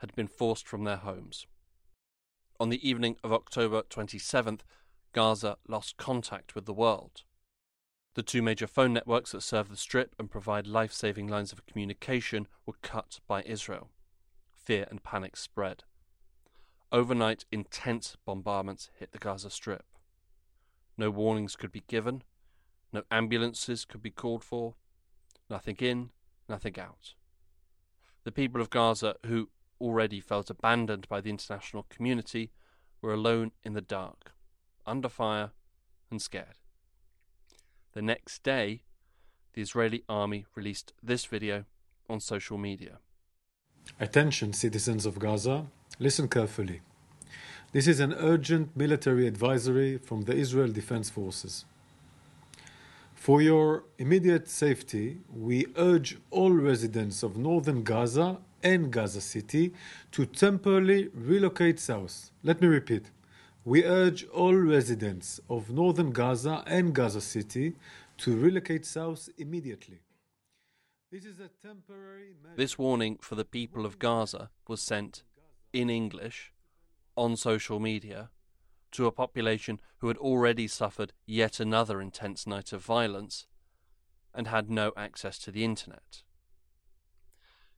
had 0.00 0.14
been 0.14 0.28
forced 0.28 0.68
from 0.68 0.84
their 0.84 0.98
homes. 0.98 1.46
On 2.60 2.68
the 2.68 2.86
evening 2.86 3.16
of 3.24 3.32
October 3.32 3.80
27th, 3.88 4.60
Gaza 5.14 5.56
lost 5.66 5.96
contact 5.96 6.54
with 6.54 6.66
the 6.66 6.74
world. 6.74 7.22
The 8.16 8.22
two 8.22 8.42
major 8.42 8.66
phone 8.66 8.92
networks 8.92 9.32
that 9.32 9.40
serve 9.40 9.70
the 9.70 9.78
Strip 9.78 10.14
and 10.18 10.30
provide 10.30 10.66
life 10.66 10.92
saving 10.92 11.26
lines 11.26 11.50
of 11.50 11.64
communication 11.64 12.48
were 12.66 12.74
cut 12.82 13.20
by 13.26 13.40
Israel. 13.44 13.88
Fear 14.52 14.88
and 14.90 15.02
panic 15.02 15.38
spread. 15.38 15.84
Overnight, 16.92 17.46
intense 17.50 18.14
bombardments 18.26 18.90
hit 18.98 19.12
the 19.12 19.18
Gaza 19.18 19.48
Strip. 19.48 19.86
No 20.98 21.08
warnings 21.08 21.56
could 21.56 21.72
be 21.72 21.84
given, 21.88 22.24
no 22.92 23.02
ambulances 23.10 23.84
could 23.84 24.02
be 24.02 24.10
called 24.10 24.44
for. 24.44 24.74
Nothing 25.50 25.76
in, 25.80 26.10
nothing 26.48 26.78
out. 26.78 27.14
The 28.24 28.32
people 28.32 28.60
of 28.60 28.70
Gaza, 28.70 29.16
who 29.26 29.48
already 29.80 30.20
felt 30.20 30.50
abandoned 30.50 31.08
by 31.08 31.20
the 31.20 31.30
international 31.30 31.86
community, 31.88 32.50
were 33.00 33.12
alone 33.12 33.52
in 33.62 33.74
the 33.74 33.80
dark, 33.80 34.32
under 34.86 35.08
fire, 35.08 35.52
and 36.10 36.20
scared. 36.20 36.58
The 37.92 38.02
next 38.02 38.42
day, 38.42 38.82
the 39.54 39.62
Israeli 39.62 40.04
army 40.08 40.46
released 40.54 40.92
this 41.02 41.24
video 41.24 41.64
on 42.08 42.20
social 42.20 42.58
media. 42.58 42.98
Attention, 43.98 44.52
citizens 44.52 45.06
of 45.06 45.18
Gaza, 45.18 45.66
listen 45.98 46.28
carefully. 46.28 46.80
This 47.72 47.86
is 47.86 48.00
an 48.00 48.14
urgent 48.14 48.76
military 48.76 49.26
advisory 49.26 49.98
from 49.98 50.22
the 50.22 50.34
Israel 50.34 50.68
Defense 50.68 51.10
Forces. 51.10 51.64
For 53.18 53.42
your 53.42 53.84
immediate 53.98 54.48
safety, 54.48 55.18
we 55.28 55.66
urge 55.76 56.16
all 56.30 56.52
residents 56.52 57.24
of 57.24 57.36
northern 57.36 57.82
Gaza 57.82 58.38
and 58.62 58.92
Gaza 58.92 59.20
City 59.20 59.74
to 60.12 60.24
temporarily 60.24 61.08
relocate 61.12 61.80
south. 61.80 62.30
Let 62.44 62.62
me 62.62 62.68
repeat. 62.68 63.10
We 63.64 63.84
urge 63.84 64.24
all 64.28 64.54
residents 64.54 65.40
of 65.50 65.68
northern 65.68 66.12
Gaza 66.12 66.62
and 66.66 66.94
Gaza 66.94 67.20
City 67.20 67.74
to 68.18 68.36
relocate 68.36 68.86
south 68.86 69.28
immediately. 69.36 69.98
This, 71.10 71.24
this 72.56 72.78
warning 72.78 73.18
for 73.20 73.34
the 73.34 73.44
people 73.44 73.84
of 73.84 73.98
Gaza 73.98 74.50
was 74.68 74.80
sent 74.80 75.24
in 75.72 75.90
English 75.90 76.52
on 77.16 77.36
social 77.36 77.80
media 77.80 78.30
to 78.92 79.06
a 79.06 79.12
population 79.12 79.80
who 79.98 80.08
had 80.08 80.16
already 80.16 80.66
suffered 80.66 81.12
yet 81.26 81.60
another 81.60 82.00
intense 82.00 82.46
night 82.46 82.72
of 82.72 82.84
violence 82.84 83.46
and 84.34 84.46
had 84.46 84.70
no 84.70 84.92
access 84.96 85.38
to 85.38 85.50
the 85.50 85.64
internet. 85.64 86.22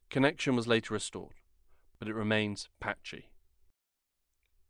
Connection 0.08 0.56
was 0.56 0.66
later 0.66 0.94
restored, 0.94 1.34
but 1.98 2.08
it 2.08 2.14
remains 2.14 2.68
patchy. 2.80 3.30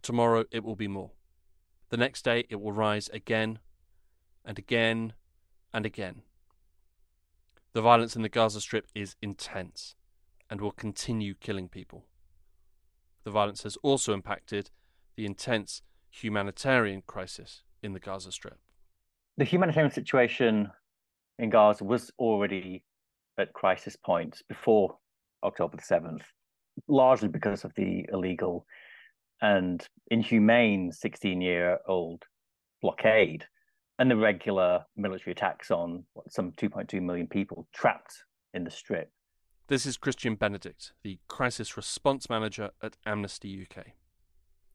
Tomorrow 0.00 0.46
it 0.50 0.64
will 0.64 0.76
be 0.76 0.88
more. 0.88 1.10
The 1.90 1.98
next 1.98 2.24
day 2.24 2.46
it 2.48 2.62
will 2.62 2.72
rise 2.72 3.10
again 3.10 3.58
and 4.42 4.58
again 4.58 5.12
and 5.70 5.84
again. 5.84 6.22
The 7.74 7.82
violence 7.82 8.16
in 8.16 8.22
the 8.22 8.30
Gaza 8.30 8.62
Strip 8.62 8.86
is 8.94 9.16
intense 9.20 9.94
and 10.50 10.60
will 10.60 10.72
continue 10.72 11.34
killing 11.34 11.68
people. 11.68 12.06
The 13.24 13.30
violence 13.30 13.62
has 13.64 13.76
also 13.82 14.14
impacted 14.14 14.70
the 15.16 15.26
intense 15.26 15.82
humanitarian 16.10 17.02
crisis 17.06 17.62
in 17.82 17.92
the 17.92 18.00
Gaza 18.00 18.32
Strip. 18.32 18.58
The 19.36 19.44
humanitarian 19.44 19.92
situation 19.92 20.70
in 21.38 21.50
Gaza 21.50 21.84
was 21.84 22.10
already 22.18 22.82
at 23.38 23.52
crisis 23.52 23.96
points 23.96 24.42
before 24.48 24.96
October 25.44 25.76
the 25.76 25.82
7th, 25.82 26.22
largely 26.88 27.28
because 27.28 27.64
of 27.64 27.72
the 27.76 28.04
illegal 28.12 28.66
and 29.40 29.86
inhumane 30.10 30.90
16 30.90 31.40
year 31.40 31.78
old 31.86 32.24
blockade 32.82 33.44
and 33.98 34.10
the 34.10 34.16
regular 34.16 34.84
military 34.96 35.32
attacks 35.32 35.70
on 35.70 36.04
what, 36.14 36.32
some 36.32 36.52
2.2 36.52 37.00
million 37.02 37.26
people 37.26 37.68
trapped 37.72 38.24
in 38.54 38.64
the 38.64 38.70
strip. 38.70 39.10
This 39.68 39.84
is 39.84 39.98
Kristyan 39.98 40.38
Benedict, 40.38 40.94
the 41.02 41.18
crisis 41.28 41.76
response 41.76 42.30
manager 42.30 42.70
at 42.82 42.96
Amnesty 43.04 43.66
UK. 43.70 43.88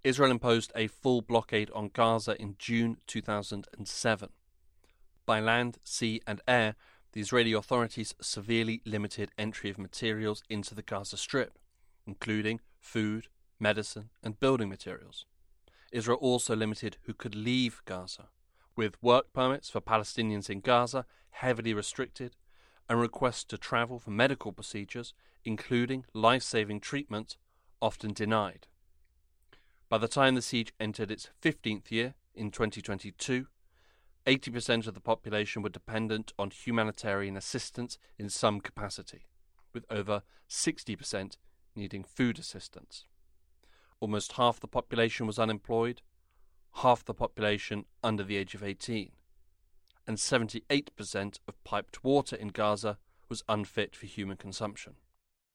Israel 0.03 0.29
imposed 0.29 0.71
a 0.75 0.85
full 0.85 1.23
blockade 1.23 1.71
on 1.71 1.89
Gaza 1.91 2.39
in 2.39 2.57
June 2.59 2.97
2007. 3.07 4.29
By 5.25 5.39
land, 5.39 5.79
sea, 5.83 6.21
and 6.27 6.41
air, 6.47 6.75
the 7.13 7.21
Israeli 7.21 7.53
authorities 7.53 8.13
severely 8.21 8.83
limited 8.85 9.31
entry 9.35 9.71
of 9.71 9.79
materials 9.79 10.43
into 10.47 10.75
the 10.75 10.83
Gaza 10.83 11.17
Strip, 11.17 11.57
including 12.05 12.59
food, 12.79 13.29
medicine, 13.59 14.11
and 14.21 14.39
building 14.39 14.69
materials. 14.69 15.25
Israel 15.91 16.19
also 16.21 16.55
limited 16.55 16.97
who 17.05 17.15
could 17.15 17.33
leave 17.33 17.81
Gaza, 17.85 18.27
with 18.75 19.01
work 19.01 19.33
permits 19.33 19.71
for 19.71 19.81
Palestinians 19.81 20.51
in 20.51 20.59
Gaza 20.59 21.07
heavily 21.31 21.73
restricted 21.73 22.35
and 22.89 22.99
requests 22.99 23.43
to 23.45 23.57
travel 23.57 23.99
for 23.99 24.11
medical 24.11 24.51
procedures, 24.51 25.13
including 25.45 26.05
life 26.13 26.43
saving 26.43 26.79
treatment, 26.79 27.37
often 27.81 28.13
denied. 28.13 28.67
By 29.89 29.97
the 29.97 30.07
time 30.07 30.35
the 30.35 30.41
siege 30.41 30.73
entered 30.79 31.11
its 31.11 31.29
15th 31.41 31.91
year 31.91 32.15
in 32.33 32.51
2022, 32.51 33.47
80% 34.25 34.87
of 34.87 34.93
the 34.93 35.01
population 35.01 35.61
were 35.61 35.69
dependent 35.69 36.33
on 36.39 36.49
humanitarian 36.49 37.35
assistance 37.35 37.97
in 38.17 38.29
some 38.29 38.61
capacity, 38.61 39.27
with 39.73 39.85
over 39.89 40.23
60% 40.49 41.37
needing 41.75 42.03
food 42.03 42.39
assistance. 42.39 43.05
Almost 43.99 44.33
half 44.33 44.59
the 44.59 44.67
population 44.67 45.27
was 45.27 45.39
unemployed, 45.39 46.01
half 46.75 47.03
the 47.03 47.13
population 47.13 47.85
under 48.03 48.23
the 48.23 48.37
age 48.37 48.55
of 48.55 48.63
18, 48.63 49.11
and 50.07 50.17
78% 50.17 51.39
of 51.47 51.63
piped 51.63 52.03
water 52.03 52.35
in 52.35 52.49
Gaza 52.49 52.97
was 53.29 53.43
unfit 53.47 53.95
for 53.95 54.05
human 54.05 54.37
consumption. 54.37 54.93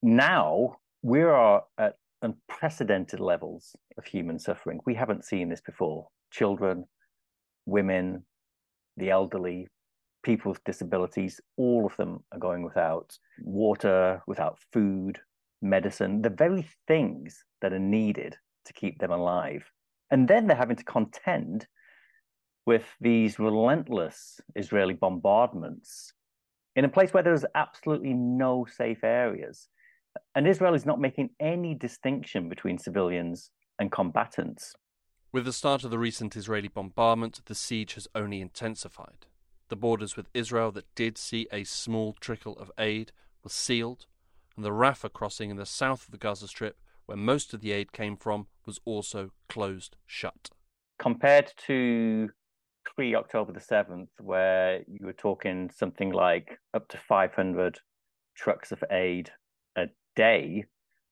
Now 0.03 0.77
we 1.03 1.23
are 1.23 1.65
at 1.79 1.97
unprecedented 2.23 3.21
levels 3.21 3.77
of 3.97 4.05
human 4.05 4.39
suffering. 4.39 4.81
We 4.87 4.95
haven't 4.95 5.25
seen 5.25 5.49
this 5.49 5.61
before. 5.61 6.09
Children, 6.31 6.85
women, 7.67 8.25
the 8.97 9.11
elderly, 9.11 9.69
people 10.23 10.51
with 10.51 10.65
disabilities, 10.65 11.41
all 11.57 11.87
of 11.87 11.97
them 11.97 12.25
are 12.33 12.39
going 12.39 12.63
without 12.63 13.17
water, 13.41 14.23
without 14.27 14.59
food, 14.73 15.19
medicine, 15.63 16.23
the 16.23 16.31
very 16.31 16.69
things 16.87 17.45
that 17.61 17.73
are 17.73 17.79
needed 17.79 18.37
to 18.65 18.73
keep 18.73 18.99
them 18.99 19.11
alive. 19.11 19.65
And 20.11 20.29
then 20.29 20.47
they're 20.47 20.57
having 20.57 20.77
to 20.77 20.85
contend 20.85 21.67
with 22.69 22.85
these 23.01 23.39
relentless 23.39 24.43
Israeli 24.55 24.93
bombardments 24.93 26.13
in 26.77 26.85
a 26.85 26.89
place 26.97 27.15
where 27.15 27.23
there's 27.23 27.47
absolutely 27.55 28.13
no 28.13 28.67
safe 28.71 29.03
areas. 29.03 29.71
And 30.35 30.47
Israel 30.47 30.75
is 30.75 30.85
not 30.85 31.01
making 31.01 31.31
any 31.41 31.75
distinction 31.75 32.51
between 32.51 32.77
civilians 32.77 33.53
and 33.79 33.91
combatants. 33.91 34.75
With 35.33 35.47
the 35.47 35.53
start 35.55 35.83
of 35.83 35.91
the 35.91 35.99
recent 35.99 36.37
Israeli 36.37 36.69
bombardment, 36.69 37.41
the 37.47 37.55
siege 37.55 37.95
has 37.95 38.07
only 38.15 38.43
intensified. 38.43 39.25
The 39.71 39.77
borders 39.77 40.15
with 40.15 40.29
Israel 40.35 40.71
that 40.73 40.95
did 40.95 41.17
see 41.17 41.49
a 41.51 41.65
small 41.65 42.13
trickle 42.21 42.59
of 42.59 42.71
aid 42.79 43.13
were 43.43 43.49
sealed, 43.49 44.05
and 44.57 44.63
the 44.63 44.73
Rafah 44.73 45.15
crossing 45.15 45.49
in 45.49 45.57
the 45.57 45.65
south 45.65 46.05
of 46.05 46.11
the 46.11 46.19
Gaza 46.19 46.49
Strip, 46.49 46.77
where 47.07 47.17
most 47.17 47.55
of 47.55 47.63
the 47.63 47.73
aid 47.73 47.93
came 47.93 48.19
from, 48.19 48.47
was 48.67 48.79
also 48.85 49.31
closed 49.49 49.97
shut. 50.07 50.51
Compared 50.99 51.55
to 51.67 52.29
pre 52.99 53.15
October 53.15 53.53
the 53.53 53.61
7th, 53.61 54.09
where 54.19 54.83
you 54.89 55.07
were 55.07 55.13
talking 55.13 55.71
something 55.73 56.11
like 56.11 56.59
up 56.75 56.89
to 56.89 56.99
500 56.99 57.79
trucks 58.37 58.73
of 58.73 58.83
aid 58.91 59.31
a 59.77 59.85
day 60.17 60.65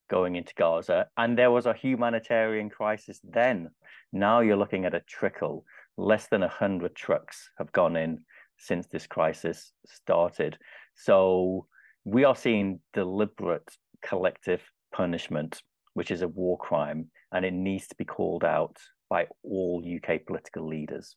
going 0.09 0.35
into 0.35 0.53
Gaza. 0.55 1.07
And 1.15 1.37
there 1.37 1.49
was 1.49 1.65
a 1.65 1.73
humanitarian 1.73 2.69
crisis 2.69 3.21
then. 3.23 3.69
Now 4.11 4.41
you're 4.41 4.57
looking 4.57 4.83
at 4.83 4.95
a 4.95 5.03
trickle. 5.07 5.63
Less 5.95 6.27
than 6.27 6.41
100 6.41 6.93
trucks 6.93 7.51
have 7.57 7.71
gone 7.71 7.95
in 7.95 8.19
since 8.57 8.87
this 8.87 9.07
crisis 9.07 9.71
started. 9.85 10.57
So 10.93 11.67
we 12.03 12.25
are 12.25 12.35
seeing 12.35 12.81
deliberate 12.93 13.77
collective 14.05 14.61
punishment, 14.93 15.61
which 15.93 16.11
is 16.11 16.21
a 16.21 16.27
war 16.27 16.57
crime, 16.57 17.11
and 17.31 17.45
it 17.45 17.53
needs 17.53 17.87
to 17.87 17.95
be 17.95 18.03
called 18.03 18.43
out 18.43 18.75
by 19.09 19.27
all 19.41 19.81
UK 19.81 20.25
political 20.25 20.67
leaders. 20.67 21.15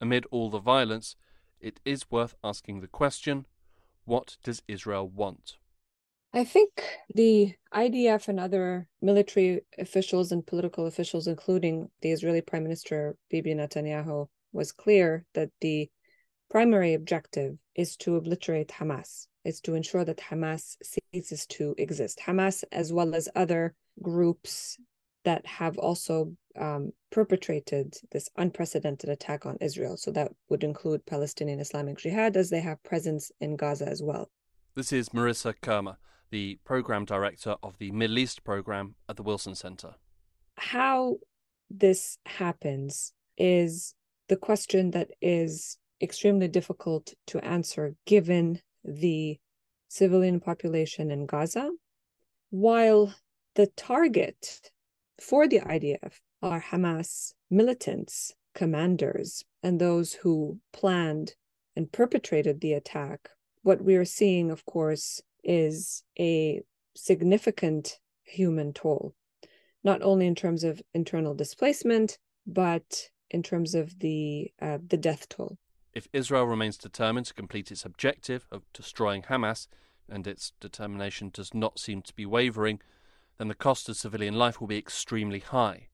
Amid 0.00 0.26
all 0.30 0.50
the 0.50 0.58
violence, 0.58 1.16
it 1.60 1.80
is 1.84 2.10
worth 2.10 2.34
asking 2.42 2.80
the 2.80 2.88
question 2.88 3.46
what 4.04 4.36
does 4.42 4.62
Israel 4.66 5.08
want? 5.08 5.56
I 6.32 6.44
think 6.44 6.82
the 7.14 7.54
IDF 7.74 8.28
and 8.28 8.40
other 8.40 8.86
military 9.02 9.62
officials 9.78 10.32
and 10.32 10.46
political 10.46 10.86
officials, 10.86 11.26
including 11.26 11.90
the 12.02 12.12
Israeli 12.12 12.40
Prime 12.40 12.62
Minister 12.62 13.16
Bibi 13.30 13.54
Netanyahu, 13.54 14.28
was 14.52 14.72
clear 14.72 15.24
that 15.34 15.50
the 15.60 15.90
primary 16.48 16.94
objective 16.94 17.56
is 17.74 17.96
to 17.98 18.16
obliterate 18.16 18.68
Hamas, 18.68 19.26
is 19.44 19.60
to 19.62 19.74
ensure 19.74 20.04
that 20.04 20.18
Hamas 20.18 20.76
ceases 21.12 21.46
to 21.46 21.74
exist. 21.78 22.20
Hamas, 22.26 22.64
as 22.72 22.92
well 22.92 23.14
as 23.14 23.28
other 23.34 23.74
groups 24.02 24.78
that 25.24 25.46
have 25.46 25.78
also 25.78 26.34
um, 26.58 26.92
perpetrated 27.10 27.94
this 28.12 28.28
unprecedented 28.36 29.10
attack 29.10 29.46
on 29.46 29.56
Israel. 29.60 29.96
So 29.96 30.10
that 30.12 30.32
would 30.48 30.64
include 30.64 31.06
Palestinian 31.06 31.60
Islamic 31.60 31.98
Jihad, 31.98 32.36
as 32.36 32.50
they 32.50 32.60
have 32.60 32.82
presence 32.82 33.30
in 33.40 33.56
Gaza 33.56 33.86
as 33.88 34.02
well. 34.02 34.30
This 34.74 34.92
is 34.92 35.10
Merissa 35.10 35.54
Khurma 35.62 35.96
the 36.30 36.58
program 36.64 37.04
director 37.04 37.56
of 37.62 37.78
the 37.78 37.90
Middle 37.90 38.18
East 38.18 38.44
program 38.44 38.94
at 39.08 39.16
the 39.16 39.22
Wilson 39.22 39.54
Center. 39.54 39.94
how 40.56 41.16
this 41.70 42.18
happens 42.26 43.12
is 43.38 43.94
the 44.28 44.36
question 44.36 44.90
that 44.90 45.08
is 45.20 45.78
extremely 46.02 46.48
difficult 46.48 47.14
to 47.26 47.44
answer 47.44 47.94
given 48.06 48.60
the 48.84 49.38
civilian 49.88 50.40
population 50.40 51.10
in 51.10 51.26
Gaza, 51.26 51.70
while 52.50 53.14
the 53.54 53.66
target 53.76 54.70
for 55.20 55.46
the 55.46 55.60
IDF 55.60 56.20
are 56.42 56.62
Hamas 56.62 57.34
militants, 57.50 58.34
commanders, 58.54 59.44
and 59.62 59.80
those 59.80 60.14
who 60.14 60.58
planned 60.72 61.34
and 61.76 61.92
perpetrated 61.92 62.60
the 62.60 62.72
attack. 62.72 63.30
What 63.62 63.82
we 63.82 63.96
are 63.96 64.04
seeing, 64.04 64.50
of 64.50 64.64
course, 64.64 65.20
is 65.44 66.02
a 66.18 66.62
significant 66.94 67.98
human 68.22 68.72
toll, 68.72 69.14
not 69.84 70.02
only 70.02 70.26
in 70.26 70.34
terms 70.34 70.64
of 70.64 70.82
internal 70.94 71.34
displacement, 71.34 72.18
but 72.46 73.10
in 73.30 73.42
terms 73.42 73.74
of 73.74 73.98
the 74.00 74.52
uh, 74.60 74.78
the 74.86 74.96
death 74.96 75.28
toll. 75.28 75.58
If 75.92 76.08
Israel 76.12 76.44
remains 76.44 76.76
determined 76.76 77.26
to 77.26 77.34
complete 77.34 77.70
its 77.70 77.84
objective 77.84 78.46
of 78.50 78.62
destroying 78.72 79.22
Hamas, 79.22 79.66
and 80.08 80.26
its 80.26 80.52
determination 80.60 81.30
does 81.32 81.54
not 81.54 81.78
seem 81.78 82.02
to 82.02 82.14
be 82.14 82.26
wavering, 82.26 82.80
then 83.40 83.48
the 83.48 83.54
cost 83.54 83.88
of 83.88 83.96
civilian 83.96 84.34
life 84.34 84.60
will 84.60 84.68
be 84.68 84.76
extremely 84.76 85.38
high. 85.38 85.88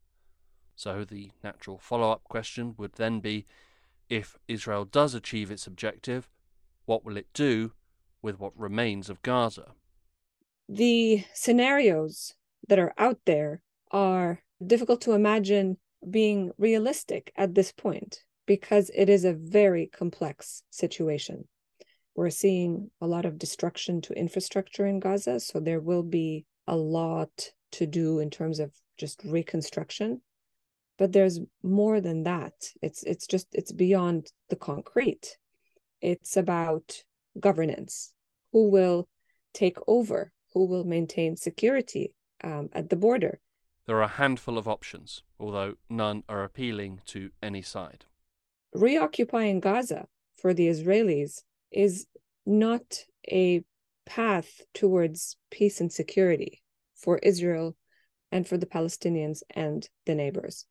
So 0.74 1.04
the 1.04 1.30
natural 1.44 1.78
follow 1.78 2.10
up 2.10 2.24
question 2.24 2.74
would 2.76 2.94
then 2.94 3.20
be 3.20 3.44
if 4.08 4.36
Israel 4.48 4.84
does 4.84 5.14
achieve 5.14 5.52
its 5.52 5.64
objective, 5.64 6.28
what 6.86 7.04
will 7.04 7.16
it 7.16 7.28
do 7.32 7.70
with 8.20 8.40
what 8.40 8.58
remains 8.58 9.08
of 9.08 9.22
Gaza? 9.22 9.74
The 10.68 11.24
scenarios 11.34 12.34
that 12.66 12.80
are 12.80 12.92
out 12.98 13.20
there 13.26 13.62
are 13.92 14.42
difficult 14.66 15.00
to 15.02 15.12
imagine 15.12 15.76
being 16.10 16.50
realistic 16.58 17.32
at 17.36 17.54
this 17.54 17.70
point 17.70 18.24
because 18.44 18.90
it 18.92 19.08
is 19.08 19.24
a 19.24 19.32
very 19.32 19.86
complex 19.86 20.64
situation. 20.70 21.46
We're 22.16 22.30
seeing 22.30 22.90
a 23.00 23.06
lot 23.06 23.24
of 23.24 23.38
destruction 23.38 24.00
to 24.00 24.18
infrastructure 24.18 24.84
in 24.84 24.98
Gaza, 24.98 25.38
so 25.38 25.60
there 25.60 25.80
will 25.80 26.02
be 26.02 26.44
a 26.66 26.76
lot 26.76 27.52
to 27.72 27.86
do 27.86 28.18
in 28.18 28.30
terms 28.30 28.58
of 28.58 28.72
just 28.96 29.22
reconstruction. 29.24 30.20
But 30.98 31.12
there's 31.12 31.40
more 31.62 32.00
than 32.00 32.22
that. 32.24 32.54
It's 32.80 33.02
it's 33.02 33.26
just 33.26 33.48
it's 33.52 33.72
beyond 33.72 34.32
the 34.48 34.56
concrete. 34.56 35.36
It's 36.00 36.36
about 36.36 37.02
governance. 37.38 38.12
Who 38.52 38.70
will 38.70 39.08
take 39.52 39.76
over? 39.86 40.32
Who 40.54 40.66
will 40.66 40.84
maintain 40.84 41.36
security 41.36 42.14
um, 42.42 42.70
at 42.72 42.88
the 42.88 42.96
border? 42.96 43.40
There 43.86 43.96
are 43.96 44.02
a 44.02 44.08
handful 44.08 44.58
of 44.58 44.66
options, 44.66 45.22
although 45.38 45.74
none 45.88 46.24
are 46.28 46.42
appealing 46.42 47.02
to 47.06 47.30
any 47.42 47.62
side. 47.62 48.04
Reoccupying 48.72 49.60
Gaza 49.60 50.06
for 50.34 50.52
the 50.52 50.66
Israelis 50.68 51.42
is 51.70 52.06
not 52.44 53.04
a 53.30 53.62
path 54.06 54.62
towards 54.72 55.36
peace 55.50 55.80
and 55.80 55.92
security 55.92 56.62
for 56.94 57.18
Israel 57.18 57.76
and 58.32 58.46
for 58.46 58.56
the 58.56 58.66
Palestinians 58.66 59.42
and 59.50 59.88
the 60.06 60.14
neighbors. 60.14 60.66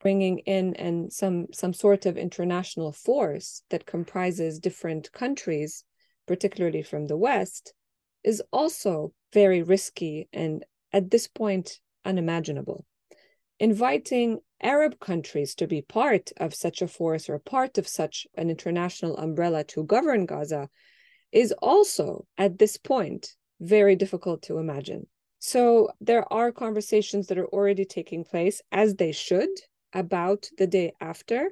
Bringing 0.00 0.38
in 0.40 0.74
and 0.76 1.12
some 1.12 1.46
some 1.52 1.72
sort 1.72 2.06
of 2.06 2.16
international 2.16 2.92
force 2.92 3.62
that 3.70 3.86
comprises 3.86 4.60
different 4.60 5.10
countries, 5.10 5.84
particularly 6.26 6.82
from 6.82 7.06
the 7.06 7.16
West, 7.16 7.72
is 8.22 8.42
also 8.52 9.12
very 9.32 9.62
risky 9.62 10.28
and 10.32 10.64
at 10.92 11.10
this 11.10 11.26
point 11.26 11.80
unimaginable. 12.04 12.84
Inviting 13.58 14.40
Arab 14.60 15.00
countries 15.00 15.54
to 15.54 15.66
be 15.66 15.82
part 15.82 16.30
of 16.36 16.54
such 16.54 16.82
a 16.82 16.88
force 16.88 17.28
or 17.28 17.38
part 17.38 17.78
of 17.78 17.88
such 17.88 18.26
an 18.34 18.50
international 18.50 19.16
umbrella 19.16 19.64
to 19.64 19.84
govern 19.84 20.26
Gaza 20.26 20.68
is 21.32 21.52
also 21.60 22.26
at 22.38 22.58
this 22.58 22.76
point 22.76 23.34
very 23.60 23.96
difficult 23.96 24.42
to 24.42 24.58
imagine. 24.58 25.06
So 25.38 25.90
there 26.00 26.30
are 26.32 26.50
conversations 26.52 27.26
that 27.26 27.38
are 27.38 27.46
already 27.46 27.84
taking 27.84 28.24
place, 28.24 28.62
as 28.72 28.94
they 28.94 29.12
should, 29.12 29.48
about 29.92 30.48
the 30.58 30.66
day 30.66 30.92
after. 31.00 31.50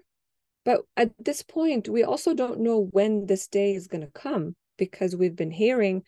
But 0.65 0.83
at 0.97 1.13
this 1.19 1.43
point, 1.43 1.89
we 1.89 2.03
also 2.03 2.35
don't 2.35 2.61
know 2.61 2.89
when 2.91 3.27
this 3.27 3.47
day 3.47 3.75
is 3.75 3.87
going 3.87 4.01
to 4.01 4.11
come 4.11 4.57
because 4.79 5.15
we've 5.15 5.37
been 5.37 5.51
hearing 5.51 6.03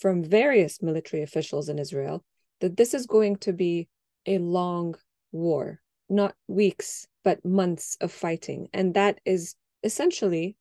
from 0.00 0.22
various 0.22 0.82
military 0.82 1.22
officials 1.22 1.68
in 1.68 1.78
Israel 1.78 2.24
that 2.60 2.76
this 2.76 2.94
is 2.94 3.06
going 3.06 3.36
to 3.36 3.52
be 3.52 3.88
a 4.26 4.38
long 4.38 4.94
war, 5.32 5.80
not 6.08 6.34
weeks, 6.48 7.06
but 7.24 7.44
months 7.44 7.96
of 8.00 8.12
fighting. 8.12 8.68
And 8.72 8.94
that 8.94 9.20
is 9.24 9.54
essentially 9.82 10.56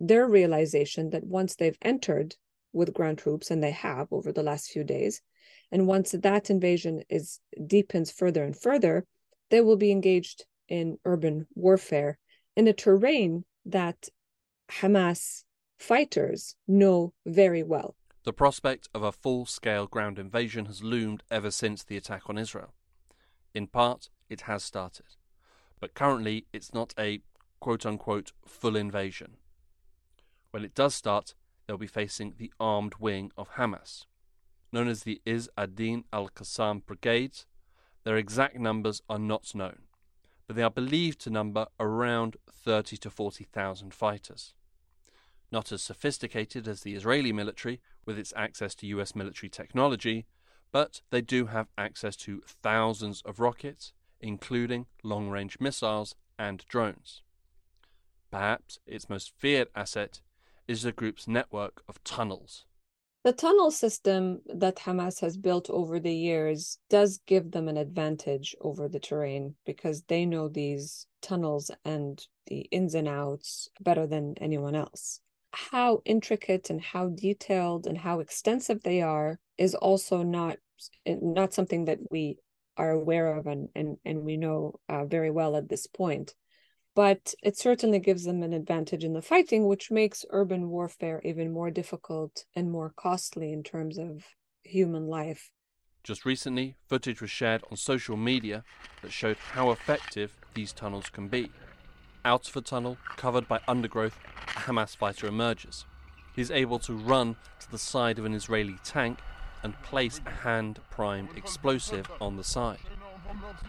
their 0.00 0.26
realization 0.26 1.10
that 1.10 1.24
once 1.24 1.56
they've 1.56 1.78
entered 1.82 2.36
with 2.72 2.92
ground 2.94 3.18
troops, 3.18 3.50
and 3.50 3.62
they 3.62 3.70
have 3.70 4.12
over 4.12 4.32
the 4.32 4.42
last 4.42 4.70
few 4.70 4.84
days, 4.84 5.22
and 5.70 5.86
once 5.86 6.12
that 6.12 6.50
invasion 6.50 7.02
is 7.08 7.40
deepens 7.66 8.10
further 8.10 8.42
and 8.44 8.56
further, 8.56 9.04
they 9.50 9.60
will 9.60 9.76
be 9.76 9.92
engaged 9.92 10.44
in 10.68 10.98
urban 11.04 11.46
warfare 11.54 12.18
in 12.56 12.66
a 12.66 12.72
terrain 12.72 13.44
that 13.64 14.08
Hamas 14.70 15.44
fighters 15.78 16.56
know 16.66 17.12
very 17.26 17.62
well. 17.62 17.94
The 18.24 18.32
prospect 18.32 18.88
of 18.94 19.02
a 19.02 19.12
full 19.12 19.44
scale 19.46 19.86
ground 19.86 20.18
invasion 20.18 20.66
has 20.66 20.82
loomed 20.82 21.22
ever 21.30 21.50
since 21.50 21.84
the 21.84 21.96
attack 21.96 22.22
on 22.28 22.38
Israel. 22.38 22.72
In 23.52 23.66
part, 23.66 24.08
it 24.30 24.42
has 24.42 24.64
started, 24.64 25.16
but 25.78 25.94
currently 25.94 26.46
it's 26.52 26.72
not 26.72 26.94
a 26.98 27.20
quote 27.60 27.84
unquote 27.84 28.32
full 28.46 28.76
invasion. 28.76 29.36
When 30.54 30.64
it 30.64 30.76
does 30.76 30.94
start, 30.94 31.34
they'll 31.66 31.76
be 31.76 31.88
facing 31.88 32.34
the 32.38 32.52
armed 32.60 32.94
wing 33.00 33.32
of 33.36 33.54
Hamas. 33.54 34.06
Known 34.70 34.86
as 34.86 35.02
the 35.02 35.20
Izz 35.26 35.48
ad-Din 35.58 36.04
al-Qassam 36.12 36.86
Brigades, 36.86 37.44
their 38.04 38.16
exact 38.16 38.56
numbers 38.60 39.02
are 39.08 39.18
not 39.18 39.52
known, 39.52 39.80
but 40.46 40.54
they 40.54 40.62
are 40.62 40.70
believed 40.70 41.20
to 41.22 41.30
number 41.30 41.66
around 41.80 42.36
30 42.48 42.96
to 42.98 43.10
40,000 43.10 43.92
fighters. 43.92 44.54
Not 45.50 45.72
as 45.72 45.82
sophisticated 45.82 46.68
as 46.68 46.82
the 46.82 46.94
Israeli 46.94 47.32
military 47.32 47.80
with 48.06 48.16
its 48.16 48.32
access 48.36 48.76
to 48.76 48.86
US 48.86 49.16
military 49.16 49.50
technology, 49.50 50.24
but 50.70 51.02
they 51.10 51.20
do 51.20 51.46
have 51.46 51.66
access 51.76 52.14
to 52.18 52.42
thousands 52.46 53.22
of 53.22 53.40
rockets, 53.40 53.92
including 54.20 54.86
long 55.02 55.30
range 55.30 55.58
missiles 55.58 56.14
and 56.38 56.64
drones. 56.68 57.22
Perhaps 58.30 58.78
its 58.86 59.10
most 59.10 59.32
feared 59.36 59.66
asset 59.74 60.20
is 60.66 60.82
the 60.82 60.92
group's 60.92 61.28
network 61.28 61.82
of 61.88 62.02
tunnels. 62.04 62.64
The 63.24 63.32
tunnel 63.32 63.70
system 63.70 64.42
that 64.46 64.76
Hamas 64.76 65.20
has 65.20 65.38
built 65.38 65.70
over 65.70 65.98
the 65.98 66.14
years 66.14 66.78
does 66.90 67.20
give 67.26 67.52
them 67.52 67.68
an 67.68 67.78
advantage 67.78 68.54
over 68.60 68.86
the 68.86 69.00
terrain 69.00 69.54
because 69.64 70.02
they 70.02 70.26
know 70.26 70.48
these 70.48 71.06
tunnels 71.22 71.70
and 71.86 72.22
the 72.46 72.68
ins 72.70 72.94
and 72.94 73.08
outs 73.08 73.70
better 73.80 74.06
than 74.06 74.34
anyone 74.42 74.74
else. 74.74 75.20
How 75.52 76.02
intricate 76.04 76.68
and 76.68 76.82
how 76.82 77.08
detailed 77.08 77.86
and 77.86 77.96
how 77.96 78.20
extensive 78.20 78.82
they 78.82 79.00
are 79.00 79.38
is 79.56 79.74
also 79.74 80.22
not 80.22 80.58
not 81.06 81.54
something 81.54 81.86
that 81.86 82.00
we 82.10 82.36
are 82.76 82.90
aware 82.90 83.36
of 83.36 83.46
and 83.46 83.68
and, 83.74 83.96
and 84.04 84.22
we 84.22 84.36
know 84.36 84.80
uh, 84.90 85.06
very 85.06 85.30
well 85.30 85.56
at 85.56 85.68
this 85.70 85.86
point 85.86 86.34
but 86.94 87.34
it 87.42 87.56
certainly 87.56 87.98
gives 87.98 88.24
them 88.24 88.42
an 88.42 88.52
advantage 88.52 89.04
in 89.04 89.12
the 89.12 89.22
fighting, 89.22 89.66
which 89.66 89.90
makes 89.90 90.24
urban 90.30 90.68
warfare 90.68 91.20
even 91.24 91.52
more 91.52 91.70
difficult 91.70 92.44
and 92.54 92.70
more 92.70 92.92
costly 92.96 93.52
in 93.52 93.62
terms 93.62 93.98
of 93.98 94.24
human 94.62 95.06
life. 95.06 95.50
Just 96.04 96.24
recently, 96.24 96.76
footage 96.86 97.20
was 97.20 97.30
shared 97.30 97.64
on 97.70 97.76
social 97.76 98.16
media 98.16 98.62
that 99.02 99.12
showed 99.12 99.38
how 99.38 99.70
effective 99.70 100.36
these 100.54 100.72
tunnels 100.72 101.08
can 101.10 101.28
be. 101.28 101.50
Out 102.24 102.48
of 102.48 102.56
a 102.56 102.60
tunnel, 102.60 102.96
covered 103.16 103.48
by 103.48 103.60
undergrowth, 103.66 104.16
a 104.48 104.60
Hamas 104.60 104.96
fighter 104.96 105.26
emerges. 105.26 105.84
He 106.36 106.42
is 106.42 106.50
able 106.50 106.78
to 106.80 106.94
run 106.94 107.36
to 107.60 107.70
the 107.70 107.78
side 107.78 108.18
of 108.18 108.24
an 108.24 108.34
Israeli 108.34 108.76
tank 108.84 109.18
and 109.62 109.80
place 109.82 110.20
a 110.26 110.30
hand 110.30 110.80
primed 110.90 111.30
explosive 111.36 112.10
on 112.20 112.36
the 112.36 112.44
side. 112.44 112.78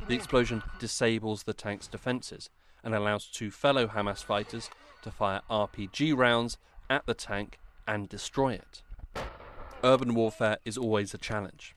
The 0.07 0.15
explosion 0.15 0.61
disables 0.79 1.43
the 1.43 1.53
tank's 1.53 1.87
defences 1.87 2.49
and 2.85 2.95
allows 2.95 3.25
two 3.25 3.51
fellow 3.51 3.87
Hamas 3.87 4.23
fighters 4.23 4.69
to 5.01 5.11
fire 5.11 5.41
RPG 5.49 6.15
rounds 6.15 6.57
at 6.89 7.05
the 7.05 7.15
tank 7.15 7.59
and 7.87 8.07
destroy 8.07 8.53
it. 8.53 8.83
Urban 9.83 10.13
warfare 10.15 10.59
is 10.63 10.77
always 10.77 11.13
a 11.13 11.17
challenge. 11.17 11.75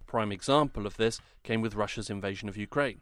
A 0.00 0.04
prime 0.04 0.30
example 0.30 0.86
of 0.86 0.98
this 0.98 1.20
came 1.42 1.60
with 1.62 1.74
Russia's 1.74 2.10
invasion 2.10 2.48
of 2.48 2.56
Ukraine. 2.56 3.00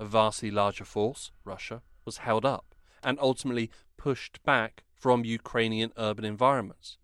A 0.00 0.04
vastly 0.04 0.50
larger 0.50 0.84
force, 0.84 1.30
Russia, 1.44 1.82
was 2.04 2.18
held 2.18 2.44
up 2.44 2.74
and 3.02 3.18
ultimately 3.20 3.70
pushed 3.96 4.42
back 4.44 4.82
from 4.94 5.24
Ukrainian 5.24 5.92
urban 5.96 6.24
environments. 6.24 6.98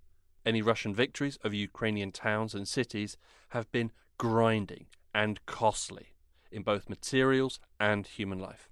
Any 0.44 0.62
Russian 0.62 0.94
victories 0.94 1.38
over 1.44 1.55
Ukrainian 1.55 2.12
towns 2.12 2.55
and 2.55 2.66
cities 2.66 3.16
have 3.51 3.70
been 3.70 3.92
grinding 4.18 4.87
and 5.14 5.44
costly 5.47 6.14
in 6.51 6.62
both 6.62 6.88
materials 6.88 7.61
and 7.81 8.07
human 8.07 8.38
life. 8.38 8.68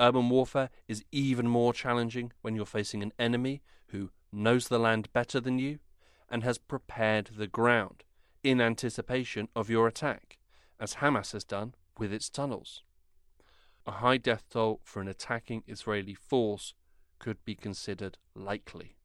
Urban 0.00 0.28
warfare 0.28 0.70
is 0.88 1.04
even 1.12 1.46
more 1.48 1.72
challenging 1.72 2.32
when 2.42 2.54
you're 2.54 2.66
facing 2.66 3.02
an 3.02 3.12
enemy 3.18 3.62
who 3.88 4.10
knows 4.32 4.68
the 4.68 4.78
land 4.78 5.12
better 5.12 5.40
than 5.40 5.58
you 5.58 5.78
and 6.28 6.42
has 6.42 6.58
prepared 6.58 7.30
the 7.36 7.46
ground 7.46 8.02
in 8.42 8.60
anticipation 8.60 9.48
of 9.54 9.70
your 9.70 9.86
attack, 9.86 10.38
as 10.80 10.96
Hamas 10.96 11.32
has 11.32 11.44
done 11.44 11.74
with 11.98 12.12
its 12.12 12.28
tunnels. 12.28 12.82
A 13.86 13.92
high 13.92 14.16
death 14.16 14.44
toll 14.50 14.80
for 14.82 15.00
an 15.00 15.08
attacking 15.08 15.62
Israeli 15.66 16.14
force 16.14 16.74
could 17.18 17.44
be 17.44 17.54
considered 17.54 18.18
likely. 18.34 18.96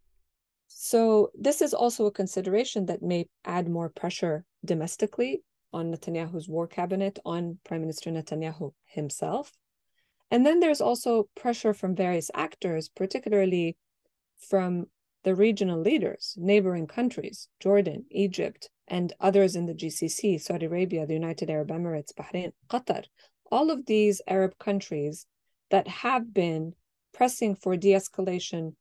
So, 0.67 1.31
this 1.33 1.61
is 1.61 1.73
also 1.73 2.05
a 2.05 2.11
consideration 2.11 2.85
that 2.85 3.01
may 3.01 3.25
add 3.43 3.67
more 3.67 3.89
pressure 3.89 4.45
domestically 4.63 5.41
on 5.73 5.91
Netanyahu's 5.91 6.47
war 6.47 6.67
cabinet, 6.67 7.19
on 7.25 7.59
Prime 7.63 7.81
Minister 7.81 8.11
Netanyahu 8.11 8.71
himself. 8.85 9.53
And 10.31 10.45
then 10.45 10.59
there's 10.59 10.81
also 10.81 11.29
pressure 11.35 11.73
from 11.73 11.95
various 11.95 12.29
actors, 12.33 12.89
particularly 12.89 13.77
from 14.37 14.85
the 15.23 15.35
regional 15.35 15.79
leaders, 15.81 16.35
neighboring 16.37 16.87
countries, 16.87 17.49
Jordan, 17.59 18.05
Egypt, 18.11 18.69
and 18.87 19.11
others 19.19 19.55
in 19.55 19.65
the 19.65 19.73
GCC, 19.73 20.39
Saudi 20.39 20.65
Arabia, 20.65 21.05
the 21.05 21.13
United 21.13 21.49
Arab 21.49 21.69
Emirates, 21.69 22.13
Bahrain, 22.13 22.51
Qatar, 22.69 23.03
all 23.51 23.71
of 23.71 23.85
these 23.85 24.21
Arab 24.27 24.57
countries 24.59 25.25
that 25.71 25.87
have 25.87 26.33
been 26.33 26.73
pressing 27.13 27.55
for 27.55 27.75
de 27.75 27.91
escalation 27.91 28.73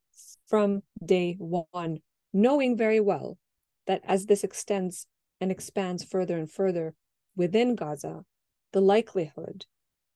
from 0.47 0.83
day 1.05 1.37
one, 1.39 1.99
knowing 2.33 2.77
very 2.77 3.01
well 3.01 3.39
that 3.87 4.03
as 4.05 4.27
this 4.27 4.45
extends 4.45 5.07
and 5.41 5.51
expands 5.51 6.05
further 6.05 6.39
and 6.39 6.51
further 6.51 6.95
within 7.37 7.75
Gaza, 7.75 8.25
the 8.73 8.81
likelihood 8.81 9.67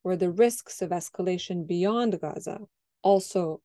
or 0.03 0.15
the 0.15 0.31
risks 0.31 0.81
of 0.81 0.89
escalation 0.89 1.65
beyond 1.65 2.19
Gaza 2.19 2.59
also 3.01 3.61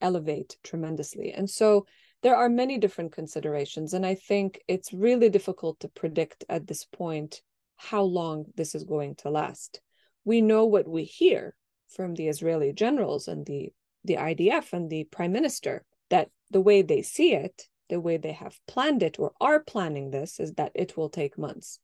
elevate 0.00 0.56
tremendously. 0.62 1.32
And 1.32 1.48
so 1.48 1.86
there 2.22 2.36
are 2.36 2.48
many 2.48 2.78
different 2.78 3.12
considerations. 3.12 3.92
And 3.92 4.04
I 4.04 4.14
think 4.14 4.60
it's 4.68 4.92
really 4.92 5.28
difficult 5.28 5.80
to 5.80 5.88
predict 5.88 6.44
at 6.48 6.66
this 6.66 6.84
point 6.84 7.42
how 7.76 8.02
long 8.02 8.46
this 8.56 8.74
is 8.74 8.84
going 8.84 9.16
to 9.16 9.30
last. 9.30 9.80
We 10.24 10.40
know 10.40 10.64
what 10.64 10.88
we 10.88 11.04
hear 11.04 11.54
from 11.88 12.14
the 12.14 12.28
Israeli 12.28 12.72
generals 12.72 13.28
and 13.28 13.46
the, 13.46 13.72
the 14.04 14.16
IDF 14.16 14.72
and 14.72 14.90
the 14.90 15.04
prime 15.04 15.32
minister 15.32 15.84
that 16.10 16.30
the 16.50 16.60
way 16.60 16.82
they 16.82 17.02
see 17.02 17.32
it, 17.32 17.68
the 17.88 18.00
way 18.00 18.16
they 18.16 18.32
have 18.32 18.58
planned 18.66 19.02
it 19.02 19.18
or 19.18 19.32
are 19.40 19.60
planning 19.60 20.10
this, 20.10 20.40
is 20.40 20.54
that 20.54 20.72
it 20.74 20.96
will 20.96 21.10
take 21.10 21.38
months. 21.38 21.78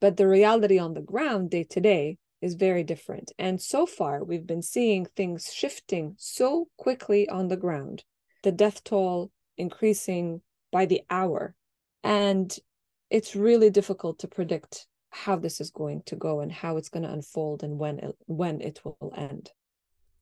But 0.00 0.16
the 0.16 0.26
reality 0.26 0.78
on 0.78 0.94
the 0.94 1.00
ground, 1.00 1.50
day 1.50 1.64
to 1.64 1.80
day, 1.80 2.18
is 2.40 2.54
very 2.54 2.82
different. 2.82 3.32
And 3.38 3.60
so 3.60 3.86
far, 3.86 4.22
we've 4.22 4.46
been 4.46 4.62
seeing 4.62 5.06
things 5.06 5.52
shifting 5.52 6.14
so 6.18 6.68
quickly 6.76 7.28
on 7.28 7.48
the 7.48 7.56
ground, 7.56 8.04
the 8.42 8.52
death 8.52 8.84
toll 8.84 9.30
increasing 9.56 10.42
by 10.70 10.86
the 10.86 11.02
hour. 11.10 11.54
And 12.04 12.56
it's 13.10 13.34
really 13.34 13.70
difficult 13.70 14.18
to 14.20 14.28
predict 14.28 14.86
how 15.10 15.36
this 15.36 15.60
is 15.60 15.70
going 15.70 16.02
to 16.06 16.16
go 16.16 16.40
and 16.40 16.52
how 16.52 16.76
it's 16.76 16.88
going 16.88 17.02
to 17.04 17.12
unfold 17.12 17.62
and 17.62 17.78
when 17.78 17.98
it, 17.98 18.16
when 18.26 18.60
it 18.60 18.80
will 18.84 19.12
end. 19.16 19.50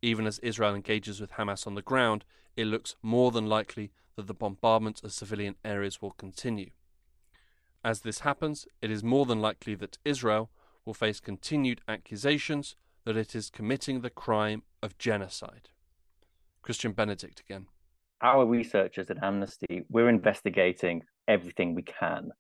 Even 0.01 0.27
as 0.27 0.39
Israel 0.39 0.75
engages 0.75 1.21
with 1.21 1.33
Hamas 1.33 1.67
on 1.67 1.75
the 1.75 1.83
ground, 1.83 2.25
it 2.57 2.67
looks 2.67 2.95
more 3.03 3.33
than 3.33 3.47
likely 3.47 3.91
that 4.17 4.27
the 4.27 4.35
bombardment 4.35 5.03
of 5.03 5.13
civilian 5.13 5.57
areas 5.65 6.01
will 6.01 6.13
continue. 6.13 6.71
As 7.83 8.01
this 8.01 8.21
happens, 8.21 8.67
it 8.81 8.91
is 8.91 9.03
more 9.03 9.27
than 9.27 9.41
likely 9.41 9.75
that 9.75 9.99
Israel 10.05 10.51
will 10.85 10.95
face 10.95 11.21
continued 11.21 11.81
accusations 11.89 12.77
that 13.05 13.17
it 13.17 13.35
is 13.35 13.51
committing 13.51 14.01
the 14.01 14.11
crime 14.11 14.63
of 14.83 14.99
genocide. 14.99 15.69
Kristyan 16.65 16.95
Benedict 16.95 17.41
again. 17.41 17.67
Our 18.23 18.47
researchers 18.47 19.11
at 19.11 19.23
Amnesty, 19.23 19.85
we're 19.91 20.09
investigating 20.09 21.03
everything 21.29 21.75
we 21.75 21.83
can. 21.83 22.31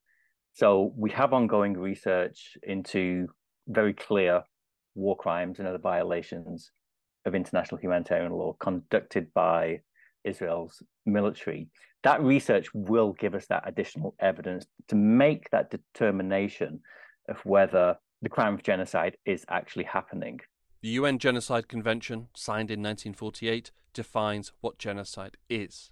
So 0.54 0.92
we 0.96 1.10
have 1.10 1.32
ongoing 1.32 1.74
research 1.74 2.56
into 2.62 3.28
very 3.68 3.92
clear 3.92 4.42
war 4.94 5.16
crimes 5.16 5.58
and 5.58 5.68
other 5.68 5.78
violations 5.78 6.70
of 7.26 7.34
international 7.34 7.80
humanitarian 7.80 8.32
law 8.32 8.54
conducted 8.60 9.32
by 9.34 9.80
Israel's 10.24 10.82
military. 11.04 11.68
That 12.02 12.22
research 12.22 12.68
will 12.72 13.12
give 13.14 13.34
us 13.34 13.46
that 13.46 13.64
additional 13.66 14.14
evidence 14.20 14.66
to 14.88 14.94
make 14.94 15.50
that 15.50 15.70
determination 15.70 16.80
of 17.28 17.38
whether 17.44 17.96
the 18.24 18.30
crime 18.30 18.54
of 18.54 18.62
genocide 18.62 19.16
is 19.26 19.44
actually 19.48 19.84
happening. 19.84 20.40
The 20.80 20.88
UN 20.90 21.18
Genocide 21.18 21.68
Convention, 21.68 22.28
signed 22.34 22.70
in 22.70 22.80
1948, 22.80 23.70
defines 23.92 24.52
what 24.60 24.78
genocide 24.78 25.36
is. 25.48 25.90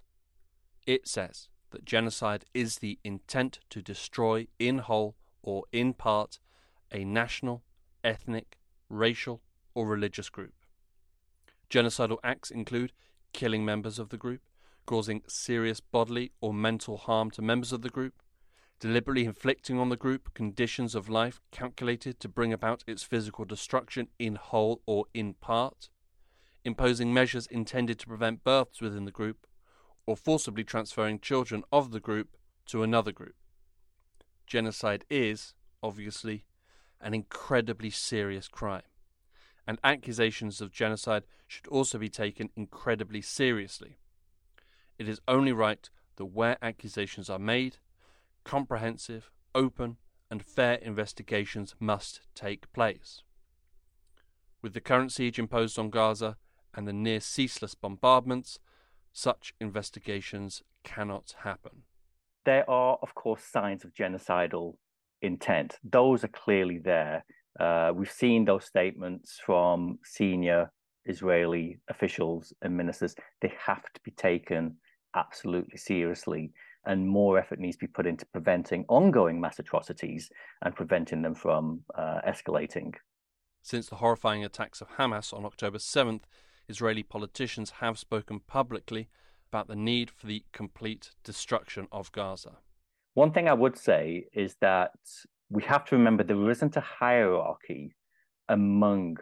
It 0.85 1.07
says 1.07 1.47
that 1.71 1.85
genocide 1.85 2.45
is 2.53 2.77
the 2.77 2.99
intent 3.03 3.59
to 3.69 3.81
destroy 3.81 4.47
in 4.59 4.79
whole 4.79 5.15
or 5.41 5.63
in 5.71 5.93
part 5.93 6.39
a 6.91 7.05
national, 7.05 7.63
ethnic, 8.03 8.57
racial, 8.89 9.41
or 9.75 9.87
religious 9.87 10.29
group. 10.29 10.53
Genocidal 11.69 12.17
acts 12.23 12.51
include 12.51 12.93
killing 13.31 13.65
members 13.65 13.99
of 13.99 14.09
the 14.09 14.17
group, 14.17 14.41
causing 14.85 15.21
serious 15.27 15.79
bodily 15.79 16.31
or 16.41 16.53
mental 16.53 16.97
harm 16.97 17.31
to 17.31 17.41
members 17.41 17.71
of 17.71 17.81
the 17.81 17.89
group, 17.89 18.22
deliberately 18.83 19.23
inflicting 19.23 19.79
on 19.79 19.87
the 19.87 19.95
group 19.95 20.33
conditions 20.33 20.93
of 20.93 21.07
life 21.07 21.39
calculated 21.51 22.19
to 22.19 22.27
bring 22.27 22.51
about 22.51 22.83
its 22.85 23.01
physical 23.01 23.45
destruction 23.45 24.09
in 24.19 24.35
whole 24.35 24.81
or 24.85 25.05
in 25.13 25.33
part, 25.35 25.87
imposing 26.65 27.13
measures 27.13 27.47
intended 27.47 27.97
to 27.97 28.07
prevent 28.07 28.43
births 28.43 28.81
within 28.81 29.05
the 29.05 29.11
group, 29.11 29.47
or 30.05 30.17
forcibly 30.17 30.65
transferring 30.65 31.17
children 31.17 31.63
of 31.71 31.91
the 31.91 31.99
group 32.01 32.35
to 32.65 32.83
another 32.83 33.13
group. 33.13 33.35
Genocide 34.45 35.05
is, 35.09 35.53
obviously, 35.81 36.43
an 36.99 37.13
incredibly 37.13 37.89
serious 37.89 38.49
crime, 38.49 38.81
and 39.65 39.79
accusations 39.85 40.59
of 40.59 40.73
genocide 40.73 41.23
should 41.47 41.67
also 41.67 41.97
be 41.97 42.09
taken 42.09 42.49
incredibly 42.53 43.21
seriously. 43.21 43.95
It 44.99 45.07
is 45.07 45.21
only 45.25 45.53
right 45.53 45.89
that 46.17 46.25
where 46.25 46.57
accusations 46.61 47.29
are 47.29 47.39
made, 47.39 47.77
comprehensive, 48.43 49.31
open, 49.55 49.97
and 50.29 50.43
fair 50.43 50.75
investigations 50.75 51.75
must 51.79 52.21
take 52.35 52.71
place. 52.73 53.21
With 54.61 54.73
the 54.73 54.81
current 54.81 55.11
siege 55.11 55.37
imposed 55.37 55.77
on 55.77 55.89
Gaza 55.89 56.37
and 56.73 56.87
the 56.87 56.93
near 56.93 57.19
ceaseless 57.19 57.75
bombardments, 57.75 58.59
such 59.11 59.53
investigations 59.59 60.63
cannot 60.83 61.35
happen. 61.43 61.83
There 62.45 62.69
are, 62.69 62.97
of 63.01 63.13
course, 63.15 63.43
signs 63.43 63.85
of 63.85 63.93
genocidal 63.93 64.75
intent. 65.21 65.77
Those 65.83 66.23
are 66.23 66.29
clearly 66.29 66.79
there. 66.79 67.23
Uh, 67.59 67.91
we've 67.93 68.11
seen 68.11 68.45
those 68.45 68.65
statements 68.65 69.39
from 69.45 69.99
senior 70.03 70.71
Israeli 71.05 71.77
officials 71.89 72.53
and 72.61 72.75
ministers. 72.75 73.15
They 73.41 73.53
have 73.65 73.83
to 73.93 74.01
be 74.03 74.11
taken 74.11 74.77
absolutely 75.15 75.77
seriously 75.77 76.51
and 76.85 77.07
more 77.07 77.39
effort 77.39 77.59
needs 77.59 77.75
to 77.77 77.81
be 77.81 77.87
put 77.87 78.05
into 78.05 78.25
preventing 78.27 78.85
ongoing 78.87 79.39
mass 79.39 79.59
atrocities 79.59 80.29
and 80.61 80.75
preventing 80.75 81.21
them 81.21 81.35
from 81.35 81.81
uh, 81.95 82.19
escalating. 82.27 82.93
Since 83.61 83.87
the 83.87 83.95
horrifying 83.97 84.43
attacks 84.43 84.81
of 84.81 84.97
Hamas 84.97 85.33
on 85.33 85.45
October 85.45 85.77
7th, 85.77 86.21
Israeli 86.67 87.03
politicians 87.03 87.71
have 87.79 87.97
spoken 87.97 88.41
publicly 88.41 89.09
about 89.47 89.67
the 89.67 89.75
need 89.75 90.09
for 90.09 90.27
the 90.27 90.43
complete 90.51 91.11
destruction 91.23 91.87
of 91.91 92.11
Gaza. 92.11 92.57
One 93.13 93.31
thing 93.31 93.47
I 93.47 93.53
would 93.53 93.77
say 93.77 94.25
is 94.33 94.55
that 94.61 94.91
we 95.49 95.63
have 95.63 95.85
to 95.85 95.95
remember 95.95 96.23
there 96.23 96.49
isn't 96.49 96.75
a 96.75 96.81
hierarchy 96.81 97.95
among 98.49 99.17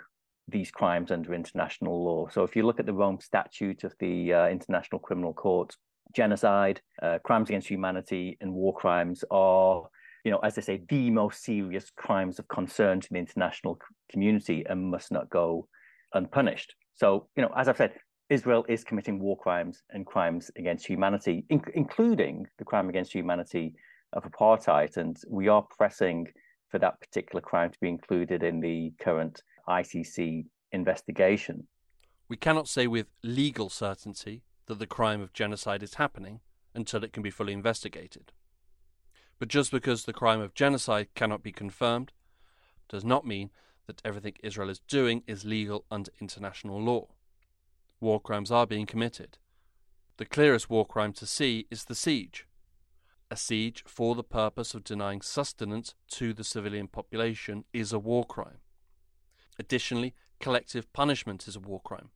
these 0.48 0.72
crimes 0.72 1.12
under 1.12 1.34
international 1.34 2.04
law. 2.04 2.28
So 2.30 2.44
if 2.44 2.56
you 2.56 2.66
look 2.66 2.80
at 2.80 2.86
the 2.86 2.94
Rome 2.94 3.20
Statute 3.20 3.84
of 3.84 3.94
the 4.00 4.34
uh, 4.34 4.48
International 4.48 5.00
Criminal 5.00 5.34
Court, 5.34 5.76
genocide, 6.14 6.82
uh, 7.02 7.20
crimes 7.24 7.50
against 7.50 7.68
humanity, 7.68 8.38
and 8.42 8.54
war 8.54 8.74
crimes 8.74 9.24
are, 9.32 9.84
you 10.24 10.32
know, 10.32 10.40
as 10.40 10.56
they 10.56 10.62
say, 10.62 10.82
the 10.90 11.10
most 11.10 11.44
serious 11.44 11.90
crimes 11.96 12.40
of 12.40 12.48
concern 12.48 13.00
to 13.02 13.08
the 13.12 13.20
international 13.20 13.80
community 14.12 14.66
and 14.70 14.92
must 14.92 15.12
not 15.12 15.30
go 15.30 15.68
unpunished. 16.14 16.76
So, 16.96 17.28
you 17.36 17.42
know, 17.44 17.52
as 17.56 17.68
I've 17.68 17.78
said, 17.78 17.94
Israel 18.30 18.66
is 18.70 18.84
committing 18.84 19.20
war 19.20 19.38
crimes 19.38 19.84
and 19.90 20.06
crimes 20.06 20.52
against 20.58 20.88
humanity, 20.88 21.46
in- 21.50 21.62
including 21.74 22.48
the 22.60 22.66
crime 22.66 22.88
against 22.88 23.12
humanity 23.12 23.76
of 24.14 24.24
apartheid. 24.24 24.98
And 24.98 25.18
we 25.30 25.48
are 25.48 25.66
pressing 25.78 26.28
for 26.70 26.80
that 26.80 27.00
particular 27.02 27.42
crime 27.42 27.72
to 27.72 27.78
be 27.82 27.90
included 27.90 28.44
in 28.44 28.62
the 28.62 28.94
current 29.02 29.42
ICC 29.68 30.46
investigation. 30.72 31.68
We 32.30 32.38
cannot 32.38 32.70
say 32.70 32.88
with 32.88 33.08
legal 33.24 33.70
certainty 33.70 34.44
that 34.68 34.80
the 34.80 34.88
crime 34.88 35.22
of 35.22 35.34
genocide 35.34 35.84
is 35.84 35.96
happening 35.96 36.40
until 36.74 37.04
it 37.04 37.14
can 37.14 37.24
be 37.24 37.30
fully 37.30 37.54
investigated. 37.54 38.32
But 39.40 39.48
just 39.48 39.72
because 39.72 40.06
the 40.06 40.14
crime 40.14 40.40
of 40.40 40.54
genocide 40.54 41.08
cannot 41.16 41.44
be 41.44 41.52
confirmed 41.52 42.12
does 42.90 43.04
not 43.04 43.26
mean 43.26 43.50
that 43.88 44.02
everything 44.06 44.36
Israel 44.44 44.70
is 44.70 44.80
doing 44.88 45.24
is 45.26 45.46
legal 45.46 45.86
under 45.90 46.12
international 46.20 46.82
law. 46.82 47.08
War 48.00 48.20
crimes 48.20 48.52
are 48.52 48.68
being 48.68 48.86
committed. 48.86 49.38
The 50.18 50.26
clearest 50.26 50.70
war 50.70 50.86
crime 50.86 51.14
to 51.14 51.26
see 51.26 51.68
is 51.72 51.86
the 51.86 51.96
siege. 51.96 52.46
A 53.32 53.36
siege 53.38 53.84
for 53.88 54.14
the 54.14 54.24
purpose 54.24 54.74
of 54.74 54.84
denying 54.84 55.22
sustenance 55.22 55.96
to 56.12 56.34
the 56.34 56.44
civilian 56.44 56.88
population 56.88 57.64
is 57.74 57.94
a 57.94 58.00
war 58.00 58.26
crime. 58.26 58.60
Additionally, 59.58 60.14
collective 60.40 60.92
punishment 60.94 61.48
is 61.48 61.56
a 61.56 61.60
war 61.60 61.80
crime. 61.80 62.10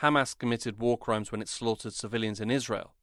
Hamas 0.00 0.36
committed 0.36 0.80
war 0.80 0.98
crimes 0.98 1.30
when 1.30 1.40
it 1.40 1.48
slaughtered 1.48 1.92
civilians 1.92 2.40
in 2.40 2.50
Israel. 2.50 2.94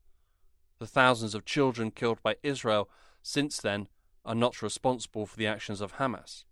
The 0.79 0.87
thousands 0.87 1.35
of 1.35 1.45
children 1.45 1.91
killed 1.91 2.21
by 2.21 2.35
Israel 2.43 2.89
since 3.21 3.57
then 3.57 3.87
are 4.25 4.35
not 4.35 4.61
responsible 4.61 5.25
for 5.25 5.37
the 5.37 5.47
actions 5.47 5.81
of 5.81 5.93
Hamas. 5.93 6.43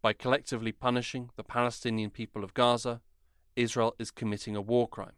By 0.00 0.12
collectively 0.12 0.72
punishing 0.72 1.30
the 1.36 1.44
Palestinian 1.44 2.10
people 2.10 2.44
of 2.44 2.54
Gaza, 2.54 3.00
Israel 3.56 3.94
is 3.98 4.10
committing 4.10 4.54
a 4.54 4.60
war 4.60 4.88
crime. 4.88 5.16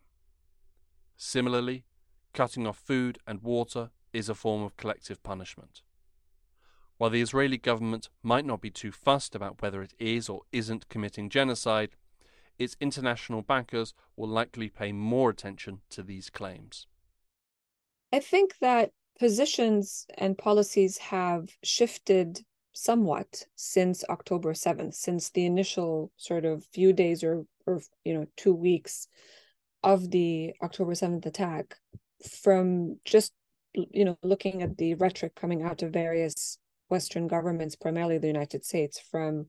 Similarly, 1.16 1.84
cutting 2.32 2.66
off 2.66 2.78
food 2.78 3.18
and 3.26 3.42
water 3.42 3.90
is 4.12 4.28
a 4.28 4.34
form 4.34 4.62
of 4.62 4.76
collective 4.76 5.22
punishment. 5.22 5.82
While 6.96 7.10
the 7.10 7.20
Israeli 7.20 7.58
government 7.58 8.08
might 8.22 8.44
not 8.44 8.60
be 8.60 8.70
too 8.70 8.92
fussed 8.92 9.34
about 9.34 9.62
whether 9.62 9.82
it 9.82 9.94
is 9.98 10.28
or 10.28 10.42
isn't 10.52 10.88
committing 10.88 11.28
genocide, 11.28 11.90
its 12.60 12.76
international 12.78 13.40
backers 13.40 13.94
will 14.16 14.28
likely 14.28 14.68
pay 14.68 14.92
more 14.92 15.30
attention 15.30 15.80
to 15.88 16.02
these 16.02 16.28
claims. 16.28 16.86
I 18.12 18.20
think 18.20 18.58
that 18.60 18.90
positions 19.18 20.06
and 20.18 20.36
policies 20.36 20.98
have 20.98 21.48
shifted 21.64 22.44
somewhat 22.72 23.44
since 23.56 24.04
October 24.10 24.52
7th, 24.52 24.94
since 24.94 25.30
the 25.30 25.46
initial 25.46 26.12
sort 26.16 26.44
of 26.44 26.66
few 26.72 26.92
days 26.92 27.24
or, 27.24 27.46
or 27.66 27.80
you 28.04 28.12
know, 28.12 28.26
two 28.36 28.54
weeks 28.54 29.08
of 29.82 30.10
the 30.10 30.52
October 30.62 30.92
7th 30.92 31.24
attack, 31.24 31.76
from 32.42 32.98
just, 33.06 33.32
you 33.72 34.04
know, 34.04 34.18
looking 34.22 34.62
at 34.62 34.76
the 34.76 34.94
rhetoric 34.94 35.34
coming 35.34 35.62
out 35.62 35.82
of 35.82 35.92
various 35.92 36.58
Western 36.90 37.26
governments, 37.26 37.74
primarily 37.74 38.18
the 38.18 38.26
United 38.26 38.64
States, 38.66 39.00
from, 39.00 39.46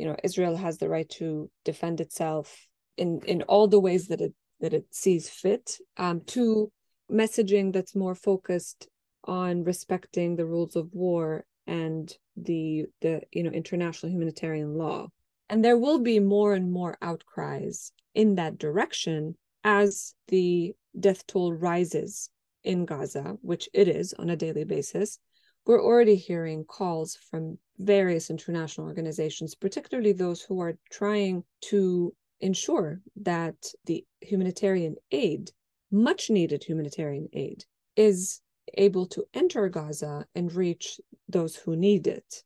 you 0.00 0.06
know, 0.06 0.16
Israel 0.24 0.56
has 0.56 0.78
the 0.78 0.88
right 0.88 1.08
to 1.10 1.50
defend 1.62 2.00
itself 2.00 2.66
in, 2.96 3.20
in 3.26 3.42
all 3.42 3.68
the 3.68 3.78
ways 3.78 4.08
that 4.08 4.22
it 4.22 4.32
that 4.60 4.72
it 4.72 4.86
sees 4.90 5.28
fit, 5.28 5.76
um, 5.98 6.22
to 6.26 6.70
messaging 7.10 7.72
that's 7.72 7.94
more 7.94 8.14
focused 8.14 8.88
on 9.24 9.64
respecting 9.64 10.36
the 10.36 10.46
rules 10.46 10.74
of 10.76 10.88
war 10.92 11.44
and 11.66 12.16
the 12.36 12.86
the 13.02 13.20
you 13.30 13.42
know 13.42 13.50
international 13.50 14.10
humanitarian 14.10 14.72
law. 14.74 15.08
And 15.50 15.62
there 15.62 15.76
will 15.76 15.98
be 15.98 16.18
more 16.18 16.54
and 16.54 16.72
more 16.72 16.96
outcries 17.02 17.92
in 18.14 18.36
that 18.36 18.56
direction 18.56 19.36
as 19.64 20.14
the 20.28 20.72
death 20.98 21.26
toll 21.26 21.52
rises 21.52 22.30
in 22.64 22.86
Gaza 22.86 23.36
which 23.42 23.68
it 23.74 23.88
is 23.88 24.14
on 24.14 24.30
a 24.30 24.36
daily 24.36 24.64
basis. 24.64 25.18
We're 25.66 25.84
already 25.84 26.16
hearing 26.16 26.64
calls 26.64 27.18
from 27.30 27.58
various 27.80 28.30
international 28.30 28.86
organizations 28.86 29.54
particularly 29.54 30.12
those 30.12 30.42
who 30.42 30.60
are 30.60 30.76
trying 30.90 31.42
to 31.60 32.14
ensure 32.40 33.00
that 33.16 33.56
the 33.86 34.04
humanitarian 34.20 34.96
aid 35.12 35.50
much 35.90 36.30
needed 36.30 36.62
humanitarian 36.62 37.28
aid 37.32 37.64
is 37.96 38.40
able 38.74 39.06
to 39.06 39.24
enter 39.34 39.68
Gaza 39.68 40.26
and 40.34 40.52
reach 40.52 41.00
those 41.28 41.56
who 41.56 41.76
need 41.76 42.06
it. 42.06 42.44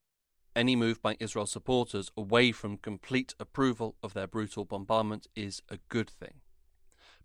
Any 0.57 0.77
move 0.77 1.03
by 1.03 1.17
Israel 1.21 1.47
supporters 1.47 2.11
away 2.17 2.53
from 2.53 2.79
complete 2.79 3.35
approval 3.41 3.97
of 4.03 4.15
their 4.15 4.27
brutal 4.27 4.65
bombardment 4.65 5.27
is 5.35 5.63
a 5.69 5.79
good 5.89 6.09
thing. 6.09 6.41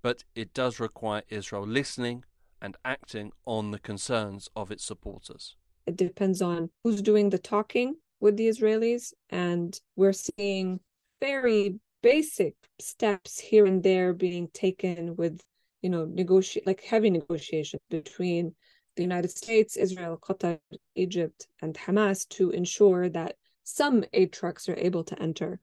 But 0.02 0.24
it 0.36 0.54
does 0.54 0.80
require 0.80 1.24
Israel 1.30 1.66
listening 1.66 2.26
and 2.62 2.76
acting 2.84 3.32
on 3.46 3.72
the 3.72 3.80
concerns 3.80 4.50
of 4.56 4.72
its 4.72 4.84
supporters. 4.84 5.56
It 5.90 5.98
depends 5.98 6.40
on 6.44 6.70
who's 6.84 7.02
doing 7.02 7.32
the 7.32 7.40
talking 7.40 7.96
with 8.20 8.38
the 8.38 8.48
Israelis, 8.48 9.12
and 9.32 9.76
we're 9.96 10.14
seeing 10.14 10.80
very 11.20 11.80
basic 12.04 12.54
steps 12.78 13.40
here 13.40 13.66
and 13.66 13.82
there 13.82 14.14
being 14.14 14.50
taken 14.54 15.16
with 15.16 15.42
you 15.82 15.90
know 15.90 16.06
negotiate 16.06 16.68
like 16.68 16.84
heavy 16.84 17.10
negotiations 17.10 17.82
between 17.90 18.54
the 18.98 19.02
United 19.02 19.32
States, 19.32 19.78
Israel, 19.78 20.20
Qatar, 20.22 20.60
Egypt, 20.94 21.48
and 21.64 21.74
Hamas 21.74 22.30
to 22.38 22.52
ensure 22.52 23.10
that 23.10 23.38
some 23.64 24.06
aid 24.14 24.32
trucks 24.32 24.70
are 24.70 24.78
able 24.78 25.04
to 25.06 25.20
enter. 25.20 25.60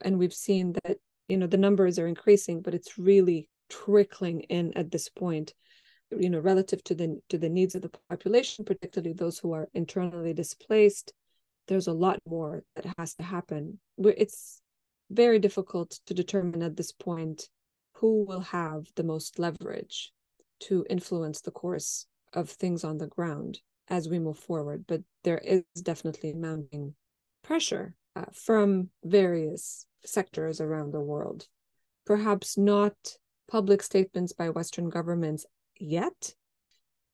And 0.00 0.18
we've 0.18 0.34
seen 0.34 0.74
that 0.82 0.96
you 1.28 1.36
know 1.36 1.46
the 1.46 1.64
numbers 1.66 1.96
are 2.00 2.08
increasing, 2.08 2.60
but 2.60 2.74
it's 2.74 2.98
really 2.98 3.48
trickling 3.68 4.40
in 4.48 4.76
at 4.76 4.90
this 4.90 5.08
point 5.08 5.54
you 6.18 6.30
know 6.30 6.40
relative 6.40 6.82
to 6.84 6.94
the 6.94 7.20
to 7.28 7.38
the 7.38 7.48
needs 7.48 7.74
of 7.74 7.82
the 7.82 7.90
population 8.08 8.64
particularly 8.64 9.12
those 9.12 9.38
who 9.38 9.52
are 9.52 9.68
internally 9.74 10.34
displaced 10.34 11.12
there's 11.68 11.86
a 11.86 11.92
lot 11.92 12.18
more 12.26 12.62
that 12.74 12.86
has 12.98 13.14
to 13.14 13.22
happen 13.22 13.78
it's 13.98 14.60
very 15.10 15.38
difficult 15.38 16.00
to 16.06 16.14
determine 16.14 16.62
at 16.62 16.76
this 16.76 16.92
point 16.92 17.48
who 17.94 18.24
will 18.24 18.40
have 18.40 18.86
the 18.96 19.02
most 19.02 19.38
leverage 19.38 20.12
to 20.60 20.86
influence 20.88 21.40
the 21.40 21.50
course 21.50 22.06
of 22.32 22.48
things 22.48 22.84
on 22.84 22.98
the 22.98 23.06
ground 23.06 23.60
as 23.88 24.08
we 24.08 24.18
move 24.18 24.38
forward. 24.38 24.84
But 24.86 25.02
there 25.24 25.38
is 25.38 25.62
definitely 25.82 26.32
mounting 26.32 26.94
pressure 27.42 27.94
uh, 28.14 28.26
from 28.32 28.90
various 29.04 29.86
sectors 30.04 30.60
around 30.60 30.92
the 30.92 31.00
world. 31.00 31.46
Perhaps 32.06 32.56
not 32.56 32.94
public 33.50 33.82
statements 33.82 34.32
by 34.32 34.48
Western 34.48 34.88
governments 34.88 35.44
yet, 35.80 36.34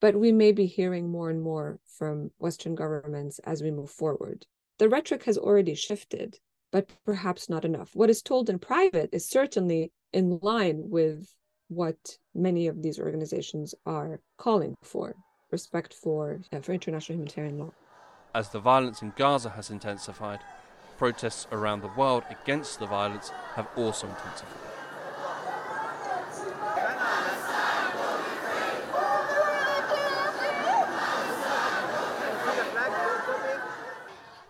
but 0.00 0.14
we 0.14 0.32
may 0.32 0.52
be 0.52 0.66
hearing 0.66 1.08
more 1.08 1.30
and 1.30 1.42
more 1.42 1.78
from 1.86 2.30
Western 2.38 2.74
governments 2.74 3.38
as 3.40 3.62
we 3.62 3.70
move 3.70 3.90
forward. 3.90 4.46
The 4.78 4.88
rhetoric 4.88 5.24
has 5.24 5.38
already 5.38 5.74
shifted, 5.74 6.38
but 6.70 6.90
perhaps 7.04 7.48
not 7.48 7.64
enough. 7.64 7.94
What 7.94 8.10
is 8.10 8.22
told 8.22 8.50
in 8.50 8.58
private 8.58 9.10
is 9.12 9.28
certainly 9.28 9.92
in 10.12 10.38
line 10.42 10.90
with 10.90 11.32
what 11.68 12.18
many 12.34 12.66
of 12.66 12.82
these 12.82 12.98
organizations 12.98 13.74
are 13.86 14.20
calling 14.36 14.76
for 14.82 15.14
respect 15.50 15.94
for 15.94 16.40
uh, 16.52 16.60
for 16.60 16.72
international 16.72 17.16
humanitarian 17.16 17.58
law 17.58 17.72
as 18.34 18.50
the 18.50 18.60
violence 18.60 19.00
in 19.02 19.12
Gaza 19.16 19.50
has 19.50 19.70
intensified 19.70 20.40
protests 20.98 21.46
around 21.52 21.80
the 21.80 21.90
world 21.96 22.22
against 22.30 22.78
the 22.78 22.86
violence 22.86 23.30
have 23.54 23.66
also 23.76 24.06
intensified 24.06 24.75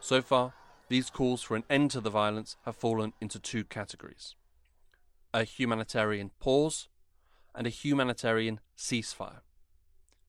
So 0.06 0.22
far, 0.22 0.52
these 0.88 1.10
calls 1.10 1.42
for 1.42 1.56
an 1.56 1.64
end 1.68 1.90
to 1.90 2.00
the 2.00 2.10
violence 2.10 2.56
have 2.64 2.76
fallen 2.76 3.12
into 3.20 3.40
two 3.40 3.64
categories 3.64 4.36
a 5.34 5.42
humanitarian 5.42 6.30
pause 6.38 6.86
and 7.56 7.66
a 7.66 7.70
humanitarian 7.70 8.60
ceasefire. 8.78 9.40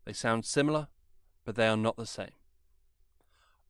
They 0.04 0.14
sound 0.14 0.46
similar, 0.46 0.88
but 1.46 1.54
they 1.54 1.68
are 1.68 1.78
not 1.78 1.96
the 1.96 2.08
same. 2.08 2.32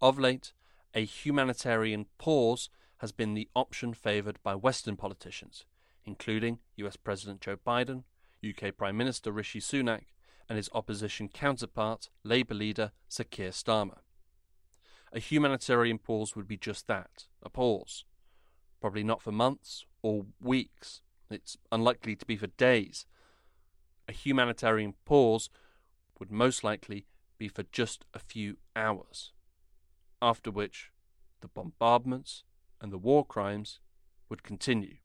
Of 0.01 0.17
late, 0.17 0.53
a 0.93 1.03
humanitarian 1.03 2.05
pause 2.17 2.69
has 2.99 3.11
been 3.11 3.33
the 3.33 3.49
option 3.53 3.93
favoured 3.93 4.39
by 4.41 4.55
Western 4.55 4.95
politicians, 4.95 5.65
including 6.05 6.59
US 6.77 6.95
President 6.95 7.41
Joe 7.41 7.57
Biden, 7.57 8.05
UK 8.47 8.77
Prime 8.77 8.95
Minister 8.95 9.29
Rishi 9.33 9.59
Sunak, 9.59 10.05
and 10.47 10.55
his 10.55 10.69
opposition 10.73 11.27
counterpart, 11.27 12.07
Labour 12.23 12.53
leader 12.53 12.93
Sir 13.09 13.25
Keir 13.25 13.49
Starmer. 13.49 13.97
A 15.13 15.19
humanitarian 15.19 15.97
pause 15.97 16.35
would 16.35 16.47
be 16.47 16.57
just 16.57 16.87
that 16.87 17.25
a 17.41 17.49
pause. 17.49 18.03
Probably 18.81 19.03
not 19.03 19.21
for 19.21 19.31
months 19.31 19.85
or 20.01 20.25
weeks, 20.41 21.01
it's 21.29 21.57
unlikely 21.71 22.15
to 22.15 22.25
be 22.25 22.35
for 22.35 22.47
days. 22.47 23.05
A 24.07 24.11
humanitarian 24.11 24.93
pause 25.05 25.49
would 26.19 26.31
most 26.31 26.63
likely 26.63 27.05
be 27.37 27.47
for 27.47 27.63
just 27.71 28.05
a 28.13 28.19
few 28.19 28.57
hours, 28.75 29.31
after 30.21 30.51
which 30.51 30.91
the 31.41 31.47
bombardments 31.47 32.43
and 32.81 32.91
the 32.91 32.97
war 32.97 33.25
crimes 33.25 33.79
would 34.29 34.43
continue. 34.43 34.97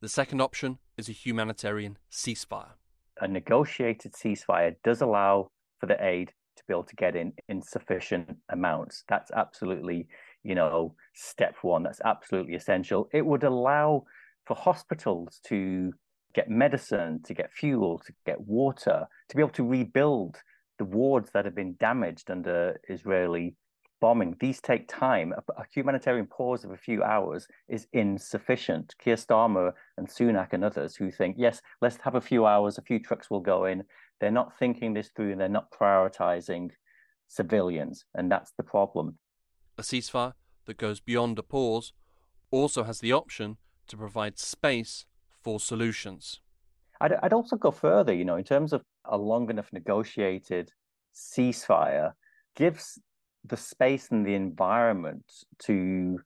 The 0.00 0.08
second 0.08 0.40
option 0.40 0.78
is 0.96 1.08
a 1.08 1.12
humanitarian 1.12 1.98
ceasefire. 2.10 2.74
A 3.20 3.28
negotiated 3.28 4.12
ceasefire 4.12 4.76
does 4.84 5.00
allow 5.00 5.48
for 5.78 5.86
the 5.86 6.02
aid 6.04 6.32
be 6.66 6.74
able 6.74 6.84
to 6.84 6.96
get 6.96 7.16
in 7.16 7.32
in 7.48 7.62
sufficient 7.62 8.36
amounts. 8.50 9.04
That's 9.08 9.30
absolutely, 9.30 10.08
you 10.42 10.54
know, 10.54 10.94
step 11.14 11.56
one. 11.62 11.82
That's 11.82 12.00
absolutely 12.04 12.54
essential. 12.54 13.08
It 13.12 13.24
would 13.24 13.44
allow 13.44 14.04
for 14.46 14.54
hospitals 14.54 15.40
to 15.46 15.92
get 16.34 16.48
medicine, 16.48 17.22
to 17.24 17.34
get 17.34 17.52
fuel, 17.52 17.98
to 17.98 18.12
get 18.26 18.40
water, 18.40 19.06
to 19.28 19.36
be 19.36 19.42
able 19.42 19.50
to 19.50 19.66
rebuild 19.66 20.36
the 20.78 20.84
wards 20.84 21.30
that 21.32 21.44
have 21.44 21.54
been 21.54 21.74
damaged 21.80 22.30
under 22.30 22.78
Israeli 22.88 23.56
bombing. 24.00 24.36
These 24.40 24.60
take 24.60 24.88
time. 24.88 25.32
A, 25.56 25.64
humanitarian 25.72 26.26
pause 26.26 26.64
of 26.64 26.70
a 26.70 26.76
few 26.76 27.02
hours 27.02 27.46
is 27.68 27.86
insufficient. 27.92 28.94
Keir 28.98 29.16
Starmer 29.16 29.72
and 29.96 30.06
Sunak 30.08 30.52
and 30.52 30.64
others 30.64 30.96
who 30.96 31.10
think, 31.10 31.36
yes, 31.38 31.62
let's 31.80 31.96
have 32.02 32.14
a 32.14 32.20
few 32.20 32.46
hours, 32.46 32.78
a 32.78 32.82
few 32.82 32.98
trucks 32.98 33.30
will 33.30 33.40
go 33.40 33.64
in. 33.64 33.84
They're 34.20 34.30
not 34.30 34.58
thinking 34.58 34.94
this 34.94 35.10
through 35.14 35.32
and 35.32 35.40
they're 35.40 35.48
not 35.48 35.70
prioritizing 35.70 36.70
civilians. 37.28 38.04
And 38.14 38.30
that's 38.30 38.52
the 38.56 38.62
problem. 38.62 39.18
A 39.78 39.82
ceasefire 39.82 40.32
that 40.66 40.78
goes 40.78 41.00
beyond 41.00 41.38
a 41.38 41.42
pause 41.42 41.92
also 42.50 42.84
has 42.84 43.00
the 43.00 43.12
option 43.12 43.56
to 43.88 43.96
provide 43.96 44.38
space 44.38 45.06
for 45.42 45.60
solutions. 45.60 46.40
I'd, 47.00 47.12
I'd 47.22 47.32
also 47.32 47.56
go 47.56 47.70
further, 47.70 48.12
you 48.12 48.24
know, 48.24 48.36
in 48.36 48.44
terms 48.44 48.72
of 48.72 48.82
a 49.04 49.18
long 49.18 49.50
enough 49.50 49.72
negotiated 49.72 50.72
ceasefire 51.14 52.12
gives 52.54 52.98
the 53.44 53.56
space 53.56 54.10
and 54.10 54.26
the 54.26 54.34
environment 54.34 55.24
to 55.58 56.18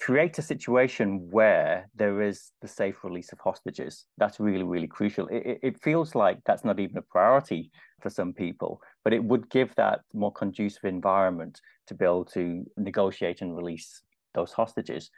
create 0.00 0.38
a 0.38 0.42
situation 0.42 1.28
where 1.30 1.88
there 1.94 2.22
is 2.22 2.52
the 2.62 2.68
safe 2.68 3.02
release 3.02 3.32
of 3.32 3.40
hostages. 3.40 4.04
That's 4.16 4.38
really, 4.40 4.62
really 4.62 4.86
crucial. 4.86 5.26
It, 5.28 5.58
it, 5.62 5.82
feels 5.82 6.14
like 6.14 6.38
that's 6.46 6.64
not 6.64 6.78
even 6.78 6.98
a 6.98 7.02
priority 7.02 7.70
for 8.00 8.10
some 8.10 8.32
people, 8.32 8.80
but 9.04 9.12
it 9.12 9.22
would 9.22 9.50
give 9.50 9.74
that 9.74 10.00
more 10.14 10.32
conducive 10.32 10.84
environment 10.84 11.60
to 11.88 11.94
be 11.94 12.04
able 12.04 12.24
to 12.26 12.64
negotiate 12.76 13.40
and 13.42 13.56
release 13.56 14.02
those 14.34 14.52
hostages. 14.52 15.10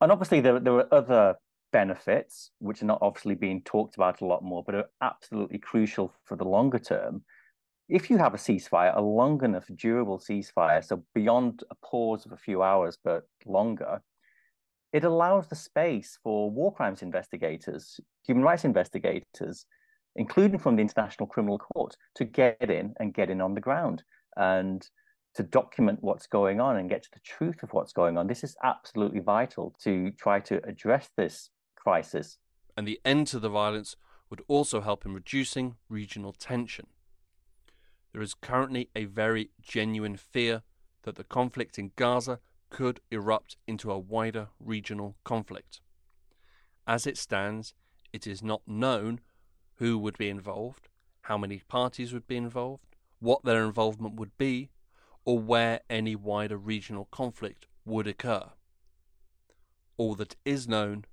And 0.00 0.10
obviously, 0.10 0.40
there, 0.40 0.58
there 0.58 0.74
are 0.74 0.94
other 0.94 1.36
benefits, 1.72 2.50
which 2.58 2.82
are 2.82 2.86
not 2.86 3.00
obviously 3.02 3.34
being 3.34 3.62
talked 3.62 3.96
about 3.96 4.20
a 4.22 4.26
lot 4.26 4.42
more, 4.42 4.64
but 4.64 4.74
are 4.74 4.90
absolutely 5.02 5.58
crucial 5.58 6.14
for 6.24 6.36
the 6.36 6.44
longer 6.44 6.78
term. 6.78 7.22
If 7.90 8.08
you 8.08 8.18
have 8.18 8.34
a 8.34 8.36
ceasefire, 8.36 8.96
a 8.96 9.00
long 9.00 9.42
enough, 9.42 9.68
durable 9.74 10.20
ceasefire, 10.20 10.84
so 10.84 11.02
beyond 11.12 11.64
a 11.72 11.74
pause 11.74 12.24
of 12.24 12.30
a 12.30 12.36
few 12.36 12.62
hours, 12.62 12.96
but 13.02 13.24
longer, 13.44 14.00
it 14.92 15.02
allows 15.02 15.48
the 15.48 15.56
space 15.56 16.16
for 16.22 16.48
war 16.52 16.72
crimes 16.72 17.02
investigators, 17.02 17.98
human 18.24 18.44
rights 18.44 18.64
investigators, 18.64 19.66
including 20.14 20.60
from 20.60 20.76
the 20.76 20.82
International 20.82 21.26
Criminal 21.26 21.58
Court, 21.58 21.96
to 22.14 22.24
get 22.24 22.70
in 22.70 22.94
and 23.00 23.12
get 23.12 23.28
in 23.28 23.40
on 23.40 23.54
the 23.54 23.60
ground 23.60 24.04
and 24.36 24.88
to 25.34 25.42
document 25.42 25.98
what's 26.00 26.28
going 26.28 26.60
on 26.60 26.76
and 26.76 26.88
get 26.88 27.02
to 27.02 27.10
the 27.12 27.20
truth 27.20 27.64
of 27.64 27.72
what's 27.72 27.92
going 27.92 28.16
on. 28.16 28.28
This 28.28 28.44
is 28.44 28.56
absolutely 28.62 29.20
vital 29.20 29.74
to 29.82 30.12
try 30.12 30.38
to 30.40 30.64
address 30.64 31.08
this 31.16 31.50
crisis. 31.74 32.38
And 32.76 32.86
the 32.86 33.00
end 33.04 33.26
to 33.28 33.40
the 33.40 33.48
violence 33.48 33.96
would 34.28 34.42
also 34.46 34.80
help 34.80 35.04
in 35.04 35.12
reducing 35.12 35.74
regional 35.88 36.32
tension. 36.32 36.86
There 38.12 38.22
is 38.22 38.34
currently 38.34 38.90
a 38.94 39.04
very 39.04 39.50
genuine 39.62 40.16
fear 40.16 40.62
that 41.02 41.16
the 41.16 41.24
conflict 41.24 41.78
in 41.78 41.92
Gaza 41.96 42.40
could 42.68 43.00
erupt 43.10 43.56
into 43.66 43.90
a 43.90 43.98
wider 43.98 44.48
regional 44.58 45.16
conflict. 45.24 45.80
As 46.86 47.06
it 47.06 47.16
stands, 47.16 47.74
it 48.12 48.26
is 48.26 48.42
not 48.42 48.62
known 48.66 49.20
who 49.76 49.98
would 49.98 50.18
be 50.18 50.28
involved, 50.28 50.88
how 51.22 51.38
many 51.38 51.62
parties 51.68 52.12
would 52.12 52.26
be 52.26 52.36
involved, 52.36 52.96
what 53.18 53.44
their 53.44 53.64
involvement 53.64 54.14
would 54.16 54.36
be, 54.38 54.70
or 55.24 55.38
where 55.38 55.80
any 55.88 56.16
wider 56.16 56.56
regional 56.56 57.06
conflict 57.10 57.66
would 57.84 58.06
occur. 58.06 58.50
All 59.96 60.14
that 60.16 60.36
is 60.44 60.66
known 60.66 61.04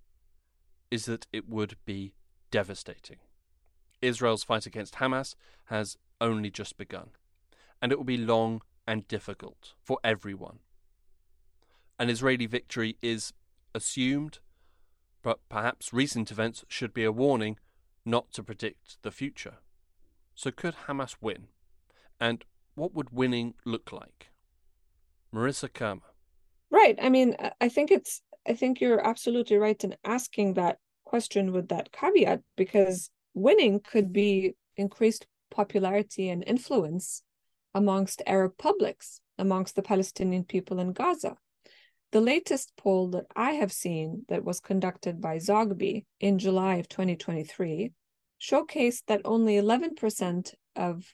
is 0.90 1.06
that 1.06 1.28
it 1.34 1.48
would 1.48 1.76
be 1.86 2.14
devastating. 2.50 3.18
Israel's 4.02 4.44
fight 4.44 4.66
against 4.66 4.96
Hamas 4.96 5.36
has 5.66 5.98
only 6.20 6.50
just 6.50 6.78
begun, 6.78 7.10
and 7.82 7.92
it 7.92 7.98
will 7.98 8.06
be 8.06 8.18
long 8.18 8.62
and 8.88 9.08
difficult 9.08 9.74
for 9.84 10.00
everyone. 10.04 10.60
An 12.00 12.10
Israeli 12.10 12.46
victory 12.46 12.98
is 13.02 13.34
assumed, 13.74 14.40
but 15.24 15.40
perhaps 15.50 15.94
recent 15.94 16.32
events 16.32 16.64
should 16.68 16.94
be 16.94 17.04
a 17.04 17.12
warning 17.12 17.58
not 18.06 18.32
to 18.34 18.44
predict 18.44 19.02
the 19.02 19.12
future. 19.12 19.56
So, 20.36 20.52
could 20.52 20.76
Hamas 20.88 21.18
win? 21.20 21.48
And 22.20 22.46
what 22.76 22.94
would 22.94 23.10
winning 23.10 23.56
look 23.66 23.92
like? 23.92 24.30
Merissa 25.34 25.70
Khurma. 25.70 26.02
Right. 26.70 26.98
I 27.02 27.10
mean, 27.10 27.36
I 27.60 27.70
think 27.70 27.92
it's 27.92 28.22
I 28.48 28.54
think 28.54 28.80
you're 28.80 29.06
absolutely 29.06 29.58
right 29.58 29.82
in 29.84 29.96
asking 30.06 30.54
that 30.54 30.78
question 31.06 31.52
with 31.52 31.68
that 31.70 31.92
caveat 31.92 32.42
because 32.56 33.10
winning 33.34 33.80
could 33.82 34.14
be 34.14 34.56
increased 34.78 35.26
popularity 35.50 36.30
and 36.30 36.44
influence 36.46 37.24
amongst 37.74 38.22
Arab 38.26 38.58
publics, 38.58 39.22
amongst 39.38 39.76
the 39.76 39.82
Palestinian 39.82 40.44
people 40.44 40.80
in 40.80 40.94
Gaza. 40.94 41.38
The 42.12 42.22
latest 42.22 42.74
poll 42.78 43.10
that 43.10 43.26
I 43.36 43.52
have 43.52 43.72
seen 43.72 44.26
that 44.30 44.44
was 44.44 44.60
conducted 44.60 45.20
by 45.20 45.38
Zogby 45.38 46.06
in 46.20 46.40
July 46.40 46.76
of 46.76 46.88
2023 46.88 47.92
showcased 48.42 49.04
that 49.08 49.22
only 49.26 49.56
11% 49.56 50.54
of 50.76 51.14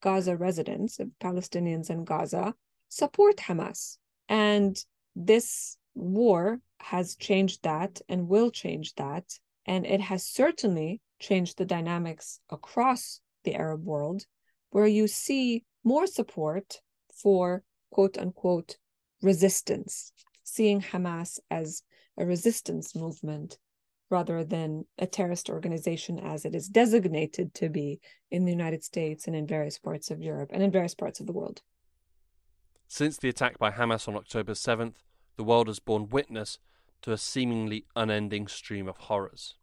Gaza 0.00 0.36
residents, 0.36 0.98
of 1.00 1.08
Palestinians 1.20 1.90
in 1.90 2.04
Gaza, 2.04 2.54
support 2.88 3.36
Hamas. 3.36 3.98
And 4.28 4.76
this 5.16 5.76
war 5.94 6.60
has 6.80 7.16
changed 7.16 7.62
that 7.62 8.00
and 8.08 8.28
will 8.28 8.50
change 8.50 8.94
that. 8.94 9.38
And 9.66 9.86
it 9.86 10.00
has 10.00 10.26
certainly 10.26 11.00
changed 11.18 11.56
the 11.56 11.64
dynamics 11.64 12.40
across 12.50 13.20
the 13.44 13.54
Arab 13.54 13.84
world, 13.84 14.24
where 14.70 14.86
you 14.86 15.06
see 15.06 15.64
more 15.84 16.06
support 16.06 16.80
for 17.14 17.62
quote 17.90 18.18
unquote 18.18 18.76
resistance, 19.22 20.12
seeing 20.42 20.80
Hamas 20.80 21.38
as 21.50 21.82
a 22.18 22.26
resistance 22.26 22.94
movement 22.94 23.58
rather 24.10 24.44
than 24.44 24.84
a 24.98 25.06
terrorist 25.06 25.48
organization 25.48 26.18
as 26.18 26.44
it 26.44 26.54
is 26.54 26.68
designated 26.68 27.54
to 27.54 27.68
be 27.68 28.00
in 28.30 28.44
the 28.44 28.52
United 28.52 28.84
States 28.84 29.26
and 29.26 29.34
in 29.34 29.46
various 29.46 29.78
parts 29.78 30.10
of 30.10 30.22
Europe 30.22 30.50
and 30.52 30.62
in 30.62 30.70
various 30.70 30.94
parts 30.94 31.20
of 31.20 31.26
the 31.26 31.32
world. 31.32 31.62
Since 32.86 33.16
the 33.16 33.28
attack 33.28 33.58
by 33.58 33.70
Hamas 33.70 34.06
on 34.06 34.14
October 34.14 34.52
7th, 34.52 34.96
the 35.36 35.44
world 35.44 35.68
has 35.68 35.80
borne 35.80 36.08
witness 36.10 36.58
to 37.02 37.12
a 37.12 37.18
seemingly 37.18 37.86
unending 37.96 38.46
stream 38.46 38.88
of 38.88 38.96
horrors. 38.96 39.54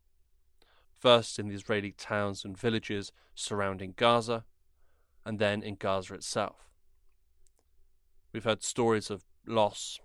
First 1.02 1.40
in 1.40 1.48
the 1.48 1.56
Israeli 1.56 1.94
towns 1.94 2.46
and 2.46 2.56
villages 2.56 3.12
surrounding 3.34 3.96
Gaza, 3.98 4.46
and 5.26 5.40
then 5.40 5.64
in 5.64 5.74
Gaza 5.74 6.14
itself. 6.14 6.70
We've 8.32 8.44
heard 8.44 8.62
stories 8.62 9.10
of 9.10 9.26
loss, 9.48 10.00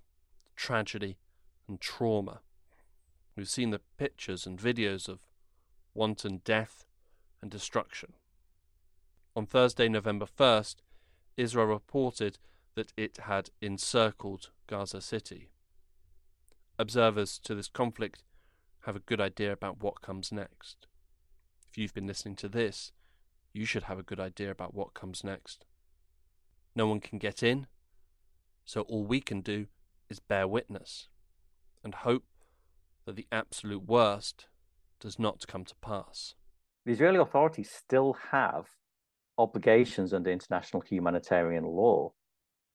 tragedy, 0.57 1.19
and 1.69 1.79
trauma. 1.83 2.41
We've 3.37 3.47
seen 3.47 3.73
the 3.73 3.83
pictures 3.99 4.47
and 4.47 4.59
videos 4.59 5.07
of 5.07 5.19
wanton 5.93 6.41
death 6.47 6.87
and 7.43 7.51
destruction. 7.51 8.15
On 9.37 9.45
Thursday, 9.45 9.91
November 9.91 10.25
1st, 10.25 10.77
Israel 11.37 11.67
reported 11.67 12.39
that 12.75 12.95
it 12.97 13.19
had 13.25 13.51
encircled 13.61 14.49
Gaza 14.67 15.03
City. 15.03 15.51
Observers 16.79 17.39
to 17.41 17.55
this 17.55 17.69
conflict 17.69 18.23
have 18.87 18.97
a 18.97 19.01
good 19.01 19.21
idea 19.21 19.53
about 19.53 19.83
what 19.83 20.01
comes 20.01 20.31
next. 20.31 20.87
If 21.69 21.77
you've 21.77 21.93
been 21.93 22.07
listening 22.07 22.37
to 22.37 22.49
this, 22.49 22.93
you 23.53 23.65
should 23.65 23.85
have 23.85 23.99
a 23.99 24.05
good 24.05 24.21
idea 24.21 24.49
about 24.51 24.75
what 24.75 24.95
comes 24.95 25.25
next. 25.25 25.65
No 26.77 26.87
one 26.87 27.01
can 27.01 27.19
get 27.19 27.43
in, 27.43 27.67
so 28.65 28.83
all 28.83 29.05
we 29.05 29.21
can 29.21 29.41
do 29.41 29.67
is 30.09 30.21
bear 30.21 30.47
witness 30.47 31.09
and 31.83 31.97
hope 31.97 32.25
that 33.07 33.17
the 33.17 33.27
absolute 33.33 33.85
worst 33.85 34.47
does 35.01 35.19
not 35.19 35.47
come 35.49 35.65
to 35.65 35.75
pass. 35.83 36.35
The 36.85 36.93
Israeli 36.93 37.19
authorities 37.19 37.71
still 37.71 38.17
have 38.31 38.67
obligations 39.37 40.15
under 40.15 40.31
international 40.31 40.83
humanitarian 40.83 41.65
law. 41.65 42.13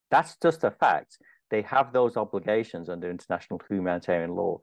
That's 0.10 0.36
just 0.44 0.66
a 0.66 0.72
fact 0.72 1.20
they 1.50 1.62
have 1.62 1.94
those 1.94 2.18
obligations 2.18 2.90
under 2.90 3.10
international 3.10 3.62
humanitarian 3.70 4.36
law 4.36 4.60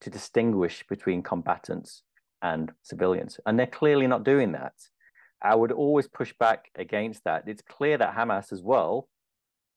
to 0.00 0.10
distinguish 0.10 0.84
between 0.88 1.22
combatants 1.22 2.02
and 2.42 2.72
civilians. 2.82 3.38
And 3.46 3.58
they're 3.58 3.66
clearly 3.66 4.06
not 4.06 4.24
doing 4.24 4.52
that. 4.52 4.74
I 5.42 5.54
would 5.54 5.72
always 5.72 6.08
push 6.08 6.32
back 6.38 6.70
against 6.74 7.24
that. 7.24 7.44
It's 7.46 7.62
clear 7.62 7.96
that 7.98 8.14
Hamas, 8.14 8.52
as 8.52 8.62
well, 8.62 9.08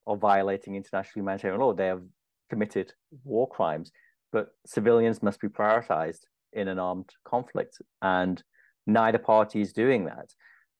are 0.05 0.17
violating 0.17 0.75
international 0.75 1.21
humanitarian 1.21 1.61
law. 1.61 1.73
They 1.73 1.87
have 1.87 2.03
committed 2.49 2.93
war 3.23 3.47
crimes, 3.47 3.91
but 4.31 4.49
civilians 4.65 5.23
must 5.23 5.39
be 5.39 5.47
prioritized 5.47 6.21
in 6.51 6.67
an 6.67 6.79
armed 6.79 7.09
conflict. 7.25 7.79
And 8.01 8.41
neither 8.85 9.17
party 9.17 9.61
is 9.61 9.73
doing 9.73 10.05
that. 10.05 10.29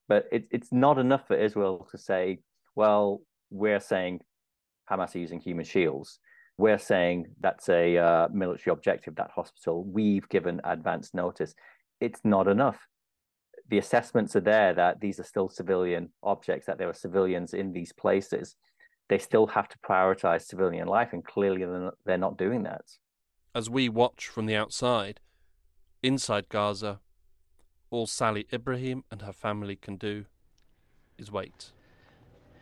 But 0.08 0.26
it, 0.30 0.46
it's 0.50 0.70
not 0.70 0.98
enough 0.98 1.26
for 1.26 1.36
Israel 1.36 1.88
to 1.90 1.98
say, 1.98 2.40
well, 2.76 3.22
we're 3.50 3.80
saying 3.80 4.20
Hamas 4.90 5.14
are 5.14 5.18
using 5.18 5.40
human 5.40 5.64
shields. 5.64 6.18
We're 6.56 6.78
saying 6.78 7.26
that's 7.40 7.68
a 7.68 7.98
uh, 7.98 8.28
military 8.32 8.72
objective, 8.72 9.16
that 9.16 9.30
hospital. 9.34 9.84
We've 9.84 10.28
given 10.28 10.60
advance 10.64 11.12
notice. 11.12 11.54
It's 12.00 12.20
not 12.24 12.46
enough. 12.48 12.78
The 13.70 13.78
assessments 13.78 14.36
are 14.36 14.40
there 14.40 14.72
that 14.74 15.00
these 15.00 15.18
are 15.18 15.24
still 15.24 15.48
civilian 15.48 16.10
objects, 16.22 16.66
that 16.66 16.78
there 16.78 16.88
are 16.88 16.94
civilians 16.94 17.54
in 17.54 17.72
these 17.72 17.92
places. 17.92 18.56
they 19.08 19.18
still 19.18 19.46
have 19.46 19.68
to 19.68 19.78
prioritize 19.78 20.42
civilian 20.42 20.88
life, 20.88 21.10
and 21.12 21.24
clearly 21.24 21.64
they're 21.64 21.78
not, 21.78 21.94
they're 22.06 22.18
not 22.18 22.38
doing 22.38 22.62
that. 22.62 22.82
As 23.54 23.68
we 23.68 23.88
watch 23.88 24.28
from 24.28 24.46
the 24.46 24.56
outside, 24.56 25.20
inside 26.02 26.48
Gaza, 26.48 27.00
all 27.90 28.06
Sally 28.06 28.46
Ibrahim 28.52 29.04
and 29.10 29.22
her 29.22 29.32
family 29.32 29.76
can 29.76 29.96
do 29.96 30.24
is 31.18 31.30
wait. 31.30 31.72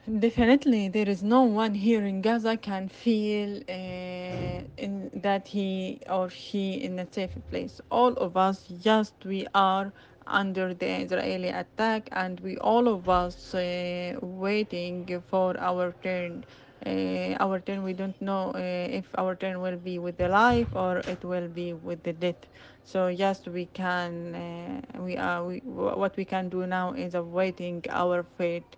Definitely, 0.06 0.88
there 0.88 1.08
is 1.08 1.22
no 1.24 1.42
one 1.42 1.74
here 1.74 2.04
in 2.04 2.22
Gaza 2.22 2.56
can 2.56 2.88
feel 2.88 3.58
uh, 3.68 4.62
in 4.76 5.10
that 5.14 5.48
he 5.48 6.00
or 6.08 6.28
she 6.28 6.74
in 6.74 6.98
a 7.00 7.12
safe 7.12 7.36
place. 7.50 7.80
All 7.90 8.12
of 8.14 8.36
us, 8.36 8.66
just 8.80 9.14
we 9.24 9.46
are 9.54 9.92
under 10.26 10.72
the 10.74 10.86
Israeli 11.02 11.48
attack, 11.48 12.08
and 12.12 12.38
we 12.40 12.56
all 12.58 12.86
of 12.88 13.08
us 13.08 13.54
uh, 13.54 14.16
waiting 14.22 15.20
for 15.28 15.58
our 15.58 15.92
turn. 16.02 16.44
Uh, 16.86 17.36
our 17.40 17.60
turn, 17.60 17.82
we 17.84 17.92
don't 17.92 18.20
know 18.20 18.50
uh, 18.54 18.58
if 18.58 19.06
our 19.18 19.34
turn 19.36 19.60
will 19.60 19.76
be 19.78 19.98
with 19.98 20.16
the 20.16 20.28
life 20.28 20.68
or 20.74 20.98
it 20.98 21.24
will 21.24 21.48
be 21.48 21.72
with 21.72 22.02
the 22.04 22.12
death. 22.12 22.46
So 22.84 23.06
yes, 23.08 23.46
we 23.46 23.66
can. 23.66 24.34
Uh, 24.34 25.02
we 25.02 25.16
are. 25.16 25.44
We, 25.44 25.58
what 25.64 26.16
we 26.16 26.24
can 26.24 26.48
do 26.48 26.66
now 26.66 26.92
is 26.92 27.14
awaiting 27.14 27.84
our 27.90 28.24
fate 28.36 28.76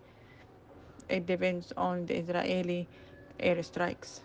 it 1.09 1.27
depends 1.27 1.73
on 1.77 2.07
the 2.07 2.17
Israeli 2.17 2.89
airstrikes. 3.39 4.21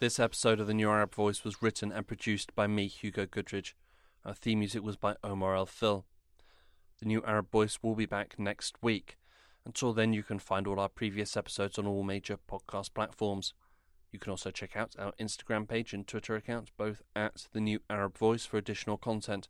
This 0.00 0.18
episode 0.18 0.60
of 0.60 0.66
The 0.66 0.72
New 0.72 0.88
Arab 0.88 1.14
Voice 1.14 1.44
was 1.44 1.60
written 1.60 1.92
and 1.92 2.06
produced 2.06 2.54
by 2.54 2.66
me, 2.66 2.86
Hugo 2.86 3.26
Goodridge. 3.26 3.74
Our 4.24 4.32
theme 4.32 4.60
music 4.60 4.82
was 4.82 4.96
by 4.96 5.16
Omar 5.22 5.54
al-Fil. 5.54 6.06
The 7.00 7.06
New 7.06 7.22
Arab 7.26 7.50
Voice 7.50 7.80
will 7.82 7.94
be 7.94 8.06
back 8.06 8.38
next 8.38 8.76
week. 8.82 9.18
Until 9.66 9.92
then, 9.92 10.14
you 10.14 10.22
can 10.22 10.38
find 10.38 10.66
all 10.66 10.80
our 10.80 10.88
previous 10.88 11.36
episodes 11.36 11.78
on 11.78 11.86
all 11.86 12.02
major 12.02 12.38
podcast 12.50 12.94
platforms. 12.94 13.52
You 14.12 14.18
can 14.18 14.30
also 14.30 14.50
check 14.50 14.76
out 14.76 14.96
our 14.98 15.12
Instagram 15.20 15.68
page 15.68 15.92
and 15.92 16.06
Twitter 16.06 16.34
account, 16.34 16.70
both 16.76 17.02
at 17.14 17.46
The 17.52 17.60
New 17.60 17.80
Arab 17.88 18.18
Voice, 18.18 18.44
for 18.44 18.56
additional 18.56 18.96
content. 18.96 19.48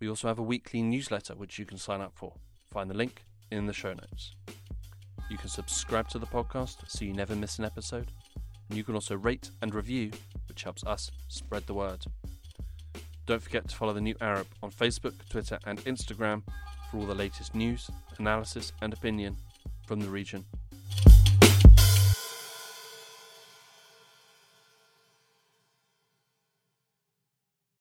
We 0.00 0.08
also 0.08 0.28
have 0.28 0.38
a 0.38 0.42
weekly 0.42 0.82
newsletter 0.82 1.34
which 1.34 1.58
you 1.58 1.66
can 1.66 1.78
sign 1.78 2.00
up 2.00 2.12
for. 2.14 2.34
Find 2.70 2.88
the 2.88 2.94
link 2.94 3.24
in 3.50 3.66
the 3.66 3.72
show 3.72 3.92
notes. 3.92 4.34
You 5.30 5.36
can 5.36 5.48
subscribe 5.48 6.08
to 6.10 6.18
the 6.18 6.26
podcast 6.26 6.88
so 6.88 7.04
you 7.04 7.12
never 7.12 7.36
miss 7.36 7.58
an 7.58 7.64
episode. 7.64 8.12
And 8.68 8.76
you 8.76 8.84
can 8.84 8.94
also 8.94 9.16
rate 9.16 9.50
and 9.60 9.74
review, 9.74 10.10
which 10.48 10.62
helps 10.62 10.84
us 10.84 11.10
spread 11.28 11.66
the 11.66 11.74
word. 11.74 12.04
Don't 13.26 13.42
forget 13.42 13.68
to 13.68 13.76
follow 13.76 13.92
The 13.92 14.00
New 14.00 14.14
Arab 14.20 14.46
on 14.62 14.70
Facebook, 14.70 15.14
Twitter, 15.28 15.58
and 15.66 15.84
Instagram 15.84 16.42
for 16.90 16.98
all 16.98 17.06
the 17.06 17.14
latest 17.14 17.54
news, 17.54 17.90
analysis, 18.18 18.72
and 18.80 18.92
opinion 18.92 19.36
from 19.86 20.00
the 20.00 20.08
region. 20.08 20.44